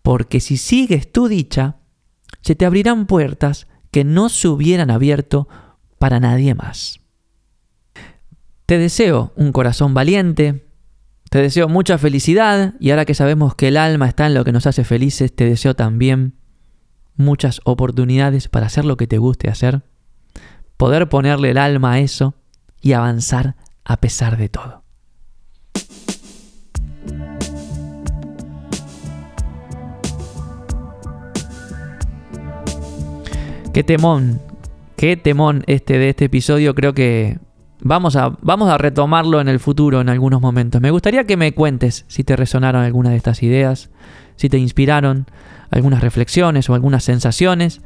porque 0.00 0.40
si 0.40 0.56
sigues 0.56 1.12
tu 1.12 1.28
dicha, 1.28 1.76
se 2.40 2.54
te 2.54 2.64
abrirán 2.64 3.04
puertas 3.04 3.66
que 3.90 4.04
no 4.04 4.30
se 4.30 4.48
hubieran 4.48 4.90
abierto 4.90 5.48
para 5.98 6.18
nadie 6.18 6.54
más. 6.54 7.01
Te 8.72 8.78
deseo 8.78 9.34
un 9.36 9.52
corazón 9.52 9.92
valiente, 9.92 10.64
te 11.28 11.42
deseo 11.42 11.68
mucha 11.68 11.98
felicidad 11.98 12.72
y 12.80 12.88
ahora 12.88 13.04
que 13.04 13.12
sabemos 13.12 13.54
que 13.54 13.68
el 13.68 13.76
alma 13.76 14.08
está 14.08 14.26
en 14.26 14.32
lo 14.32 14.46
que 14.46 14.52
nos 14.52 14.66
hace 14.66 14.82
felices, 14.82 15.36
te 15.36 15.44
deseo 15.44 15.76
también 15.76 16.36
muchas 17.14 17.60
oportunidades 17.64 18.48
para 18.48 18.68
hacer 18.68 18.86
lo 18.86 18.96
que 18.96 19.06
te 19.06 19.18
guste 19.18 19.50
hacer, 19.50 19.82
poder 20.78 21.10
ponerle 21.10 21.50
el 21.50 21.58
alma 21.58 21.92
a 21.92 21.98
eso 22.00 22.34
y 22.80 22.94
avanzar 22.94 23.56
a 23.84 23.98
pesar 23.98 24.38
de 24.38 24.48
todo. 24.48 24.82
Qué 33.74 33.84
temón, 33.84 34.40
qué 34.96 35.18
temón 35.18 35.62
este 35.66 35.98
de 35.98 36.08
este 36.08 36.24
episodio, 36.24 36.74
creo 36.74 36.94
que 36.94 37.38
Vamos 37.84 38.14
a, 38.14 38.36
vamos 38.42 38.70
a 38.70 38.78
retomarlo 38.78 39.40
en 39.40 39.48
el 39.48 39.58
futuro 39.58 40.00
en 40.00 40.08
algunos 40.08 40.40
momentos. 40.40 40.80
Me 40.80 40.92
gustaría 40.92 41.24
que 41.24 41.36
me 41.36 41.52
cuentes 41.52 42.04
si 42.06 42.22
te 42.22 42.36
resonaron 42.36 42.84
algunas 42.84 43.10
de 43.10 43.16
estas 43.16 43.42
ideas, 43.42 43.90
si 44.36 44.48
te 44.48 44.58
inspiraron 44.58 45.26
algunas 45.70 46.00
reflexiones 46.00 46.70
o 46.70 46.74
algunas 46.74 47.02
sensaciones, 47.02 47.80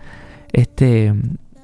este, 0.52 1.14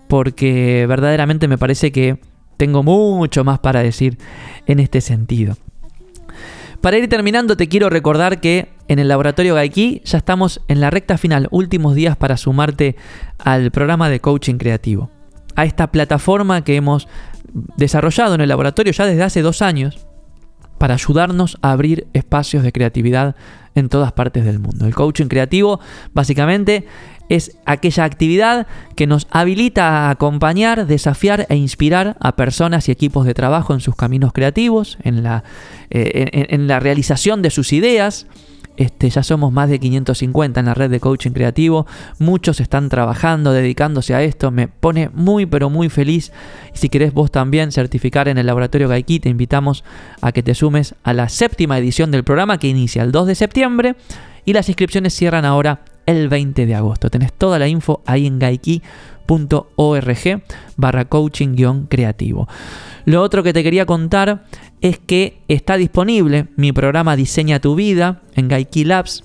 porque 0.09 0.87
verdaderamente 0.89 1.47
me 1.47 1.59
parece 1.59 1.93
que 1.93 2.19
tengo 2.57 2.83
mucho 2.83 3.45
más 3.45 3.59
para 3.59 3.83
decir 3.83 4.19
en 4.67 4.81
este 4.81 5.01
sentido. 5.03 5.57
Para 6.81 6.99
ir 6.99 7.09
terminando, 7.09 7.57
te 7.57 7.69
quiero 7.69 7.91
recordar 7.91 8.41
que 8.41 8.69
en 8.89 8.99
el 8.99 9.09
laboratorio 9.09 9.55
Gaiki 9.55 10.03
ya 10.05 10.19
estamos 10.19 10.63
en 10.69 10.81
la 10.81 10.91
recta 10.91 11.19
final, 11.19 11.49
últimos 11.51 11.95
días 11.95 12.17
para 12.17 12.37
sumarte 12.37 12.97
al 13.39 13.71
programa 13.71 14.09
de 14.09 14.21
coaching 14.21 14.57
creativo. 14.57 15.11
A 15.55 15.65
esta 15.65 15.93
plataforma 15.93 16.65
que 16.65 16.77
hemos 16.77 17.09
desarrollado 17.77 18.35
en 18.35 18.41
el 18.41 18.49
laboratorio 18.49 18.93
ya 18.93 19.07
desde 19.07 19.23
hace 19.23 19.43
dos 19.43 19.63
años 19.63 20.07
para 20.79 20.95
ayudarnos 20.95 21.59
a 21.63 21.73
abrir 21.73 22.09
espacios 22.13 22.63
de 22.65 22.73
creatividad 22.73 23.37
en 23.75 23.89
todas 23.89 24.13
partes 24.13 24.45
del 24.45 24.59
mundo. 24.59 24.87
El 24.87 24.95
coaching 24.95 25.27
creativo 25.27 25.81
básicamente 26.13 26.87
es 27.29 27.57
aquella 27.65 28.05
actividad 28.05 28.67
que 28.97 29.07
nos 29.07 29.27
habilita 29.31 29.89
a 29.89 30.11
acompañar, 30.11 30.87
desafiar 30.87 31.47
e 31.49 31.57
inspirar 31.57 32.17
a 32.21 32.37
personas 32.37 32.89
y 32.89 32.93
equipos 32.93 33.27
de 33.27 33.33
trabajo 33.33 33.73
en 33.73 33.81
sus 33.81 33.95
caminos 33.95 34.33
creativos, 34.33 34.99
en 35.03 35.23
la, 35.23 35.45
eh, 35.91 36.49
en 36.51 36.67
la 36.67 36.81
realización 36.81 37.43
de 37.43 37.51
sus 37.51 37.73
ideas, 37.73 38.27
este, 38.77 39.11
ya 39.11 39.23
somos 39.23 39.53
más 39.53 39.69
de 39.69 39.79
550 39.79 40.61
en 40.61 40.67
la 40.67 40.75
red 40.75 40.91
de 40.91 41.01
coaching 41.01 41.33
creativo. 41.33 41.87
Muchos 42.19 42.61
están 42.61 42.89
trabajando, 42.89 43.53
dedicándose 43.53 44.15
a 44.15 44.23
esto. 44.23 44.51
Me 44.51 44.69
pone 44.69 45.11
muy, 45.13 45.47
pero 45.47 45.71
muy 45.71 45.89
feliz. 45.89 46.33
Y 46.75 46.79
si 46.79 46.89
querés 46.89 47.13
vos 47.13 47.31
también 47.31 47.73
certificar 47.73 48.29
en 48.29 48.39
el 48.39 48.47
laboratorio 48.47 48.89
Gaiki, 48.89 49.21
te 49.21 49.29
invitamos 49.29 49.85
a 50.21 50.33
que 50.33 50.43
te 50.43 50.55
sumes 50.55 50.95
a 51.03 51.13
la 51.13 51.29
séptima 51.29 51.79
edición 51.79 52.11
del 52.11 52.25
programa 52.25 52.59
que 52.59 52.69
inicia 52.69 53.03
el 53.03 53.13
2 53.13 53.27
de 53.27 53.35
septiembre. 53.35 53.97
Y 54.45 54.55
las 54.55 54.69
inscripciones 54.69 55.15
cierran 55.15 55.45
ahora 55.45 55.83
el 56.07 56.29
20 56.29 56.67
de 56.67 56.75
agosto. 56.75 57.11
Tenés 57.11 57.33
toda 57.33 57.59
la 57.59 57.69
info 57.69 58.03
ahí 58.07 58.27
en 58.27 58.39
gaiki.org 58.39 58.83
barra 60.77 61.05
coaching 61.05 61.87
creativo. 61.89 62.49
Lo 63.05 63.23
otro 63.23 63.43
que 63.43 63.53
te 63.53 63.63
quería 63.63 63.87
contar 63.87 64.45
es 64.81 64.99
que 64.99 65.43
está 65.49 65.77
disponible 65.77 66.49
mi 66.57 66.73
programa 66.73 67.17
Diseña 67.17 67.61
tu 67.61 67.75
vida 67.75 68.23
en 68.35 68.49
Gaiki 68.49 68.85
Labs. 68.85 69.25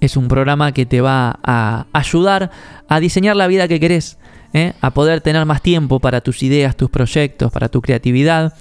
Es 0.00 0.16
un 0.16 0.28
programa 0.28 0.72
que 0.72 0.86
te 0.86 1.00
va 1.00 1.38
a 1.42 1.86
ayudar 1.92 2.50
a 2.88 3.00
diseñar 3.00 3.36
la 3.36 3.46
vida 3.46 3.66
que 3.66 3.80
querés, 3.80 4.18
¿eh? 4.52 4.74
a 4.80 4.90
poder 4.92 5.20
tener 5.20 5.44
más 5.44 5.62
tiempo 5.62 6.00
para 6.00 6.20
tus 6.20 6.42
ideas, 6.42 6.76
tus 6.76 6.90
proyectos, 6.90 7.50
para 7.50 7.68
tu 7.68 7.80
creatividad. 7.80 8.54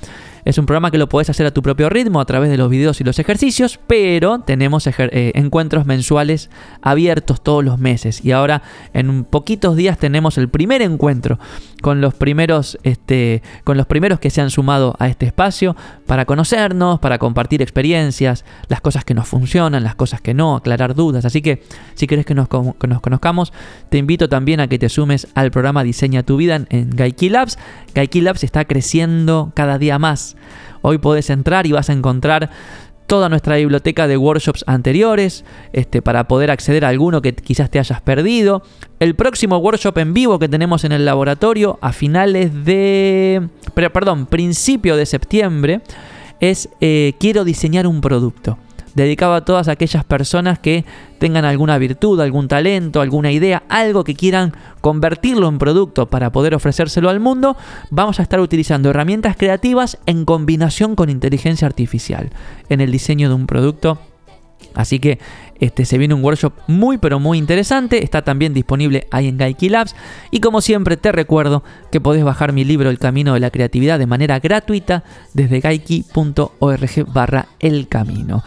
Es 0.45 0.57
un 0.57 0.65
programa 0.65 0.91
que 0.91 0.97
lo 0.97 1.09
puedes 1.09 1.29
hacer 1.29 1.45
a 1.45 1.51
tu 1.51 1.61
propio 1.61 1.89
ritmo 1.89 2.21
a 2.21 2.25
través 2.25 2.49
de 2.49 2.55
los 2.55 2.69
videos 2.69 3.01
y 3.01 3.03
los 3.03 3.19
ejercicios, 3.19 3.81
pero 3.85 4.39
tenemos 4.39 4.87
eh, 4.87 5.31
encuentros 5.35 5.85
mensuales 5.85 6.49
abiertos 6.81 7.43
todos 7.43 7.65
los 7.65 7.77
meses. 7.79 8.23
Y 8.23 8.31
ahora 8.31 8.63
en 8.93 9.25
poquitos 9.25 9.75
días 9.75 9.97
tenemos 9.97 10.37
el 10.37 10.47
primer 10.47 10.81
encuentro 10.81 11.37
con 11.81 12.01
los 12.01 12.15
primeros, 12.15 12.77
este, 12.83 13.41
con 13.63 13.77
los 13.77 13.85
primeros 13.85 14.19
que 14.19 14.29
se 14.29 14.41
han 14.41 14.49
sumado 14.49 14.95
a 14.99 15.07
este 15.07 15.25
espacio 15.25 15.75
para 16.05 16.25
conocernos, 16.25 16.99
para 16.99 17.17
compartir 17.19 17.61
experiencias, 17.61 18.45
las 18.67 18.81
cosas 18.81 19.05
que 19.05 19.13
nos 19.13 19.27
funcionan, 19.27 19.83
las 19.83 19.95
cosas 19.95 20.21
que 20.21 20.33
no, 20.33 20.55
aclarar 20.55 20.95
dudas. 20.95 21.25
Así 21.25 21.41
que 21.41 21.63
si 21.95 22.07
quieres 22.07 22.25
que 22.25 22.33
nos, 22.33 22.47
conozcamos, 22.47 23.53
te 23.89 23.97
invito 23.97 24.29
también 24.29 24.59
a 24.59 24.67
que 24.67 24.79
te 24.79 24.89
sumes 24.89 25.27
al 25.35 25.51
programa 25.51 25.83
Diseña 25.83 26.23
tu 26.23 26.37
vida 26.37 26.55
en, 26.55 26.67
en 26.69 26.89
Gaiki 26.89 27.29
Labs. 27.29 27.57
Gaiki 27.93 28.21
Labs 28.21 28.43
está 28.43 28.65
creciendo 28.65 29.51
cada 29.53 29.77
día 29.77 29.99
más. 29.99 30.35
Hoy 30.81 30.99
podés 30.99 31.29
entrar 31.29 31.65
y 31.67 31.71
vas 31.71 31.89
a 31.89 31.93
encontrar 31.93 32.49
toda 33.08 33.30
nuestra 33.30 33.56
biblioteca 33.56 34.08
de 34.08 34.17
workshops 34.17 34.63
anteriores 34.67 35.46
este, 35.74 36.02
para 36.02 36.28
poder 36.28 36.52
acceder 36.52 36.86
a 36.86 36.89
alguno 36.89 37.22
que 37.22 37.34
quizás 37.34 37.72
te 37.72 37.80
hayas 37.80 38.02
perdido. 38.02 38.62
El 39.00 39.15
próximo 39.15 39.58
workshop 39.58 39.98
en 39.98 40.13
vivo 40.13 40.38
que 40.38 40.50
tenemos 40.50 40.84
en 40.84 40.91
el 40.91 41.06
laboratorio 41.06 41.80
a 41.82 41.93
finales 41.93 42.65
de... 42.65 43.48
Perdón, 43.74 44.26
principio 44.28 44.96
de 44.96 45.06
septiembre 45.06 45.82
es 46.39 46.70
eh, 46.82 47.13
Quiero 47.20 47.43
diseñar 47.43 47.88
un 47.88 48.02
producto 48.02 48.58
dedicado 48.97 49.36
a 49.36 49.45
todas 49.45 49.67
aquellas 49.67 50.03
personas 50.03 50.60
que 50.60 50.83
tengan 51.19 51.45
alguna 51.45 51.77
virtud, 51.77 52.19
algún 52.19 52.47
talento, 52.47 52.99
alguna 52.99 53.31
idea, 53.31 53.63
algo 53.69 54.03
que 54.03 54.15
quieran 54.15 54.53
convertirlo 54.81 55.47
en 55.47 55.60
producto 55.60 56.07
para 56.07 56.31
poder 56.31 56.55
ofrecérselo 56.55 57.10
al 57.10 57.19
mundo, 57.19 57.55
vamos 57.91 58.19
a 58.19 58.23
estar 58.23 58.39
utilizando 58.39 58.89
herramientas 58.89 59.38
creativas 59.38 59.99
en 60.07 60.25
combinación 60.25 60.95
con 60.95 61.10
inteligencia 61.10 61.67
artificial 61.67 62.31
en 62.69 62.81
el 62.81 62.91
diseño 62.91 63.29
de 63.29 63.36
un 63.36 63.47
producto. 63.47 63.99
Así 64.73 64.99
que 64.99 65.19
este, 65.60 65.86
se 65.86 65.97
viene 65.97 66.13
un 66.13 66.23
workshop 66.23 66.53
muy 66.67 66.97
pero 66.97 67.19
muy 67.19 67.38
interesante, 67.38 68.03
está 68.03 68.23
también 68.23 68.53
disponible 68.53 69.07
ahí 69.12 69.27
en 69.27 69.38
Gaiki 69.38 69.69
Labs. 69.69 69.95
Y 70.31 70.39
como 70.39 70.62
siempre 70.62 70.97
te 70.97 71.12
recuerdo 71.12 71.63
que 71.91 72.01
podés 72.01 72.23
bajar 72.23 72.51
mi 72.51 72.63
libro 72.63 72.89
El 72.89 72.97
Camino 72.97 73.36
de 73.36 73.39
la 73.39 73.51
Creatividad 73.51 73.99
de 73.99 74.07
manera 74.07 74.39
gratuita 74.39 75.03
desde 75.33 75.60
gaiki.org 75.60 77.13
barra 77.13 77.47
el 77.60 77.88
camino. 77.88 78.43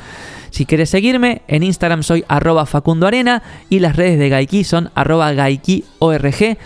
Si 0.50 0.66
quieres 0.66 0.90
seguirme, 0.90 1.42
en 1.48 1.62
Instagram 1.62 2.02
soy 2.02 2.24
arroba 2.28 2.66
Facundo 2.66 3.06
Arena 3.06 3.42
y 3.68 3.78
las 3.78 3.96
redes 3.96 4.18
de 4.18 4.28
Gaiki 4.28 4.64
son 4.64 4.90
arroba 4.94 5.32
GaikiORG. 5.32 6.58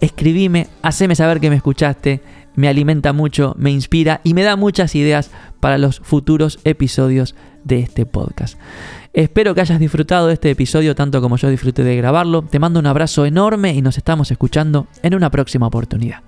Escribime, 0.00 0.68
haceme 0.82 1.14
saber 1.16 1.40
que 1.40 1.50
me 1.50 1.56
escuchaste, 1.56 2.20
me 2.54 2.68
alimenta 2.68 3.12
mucho, 3.12 3.54
me 3.58 3.70
inspira 3.70 4.20
y 4.24 4.34
me 4.34 4.42
da 4.42 4.56
muchas 4.56 4.94
ideas 4.94 5.30
para 5.60 5.78
los 5.78 6.00
futuros 6.00 6.58
episodios 6.64 7.34
de 7.64 7.80
este 7.80 8.06
podcast. 8.06 8.58
Espero 9.12 9.54
que 9.54 9.60
hayas 9.60 9.80
disfrutado 9.80 10.28
de 10.28 10.34
este 10.34 10.50
episodio 10.50 10.94
tanto 10.94 11.20
como 11.20 11.36
yo 11.36 11.48
disfruté 11.50 11.82
de 11.82 11.96
grabarlo. 11.96 12.42
Te 12.42 12.58
mando 12.58 12.80
un 12.80 12.86
abrazo 12.86 13.26
enorme 13.26 13.74
y 13.74 13.82
nos 13.82 13.98
estamos 13.98 14.30
escuchando 14.30 14.86
en 15.02 15.14
una 15.14 15.30
próxima 15.30 15.66
oportunidad. 15.66 16.22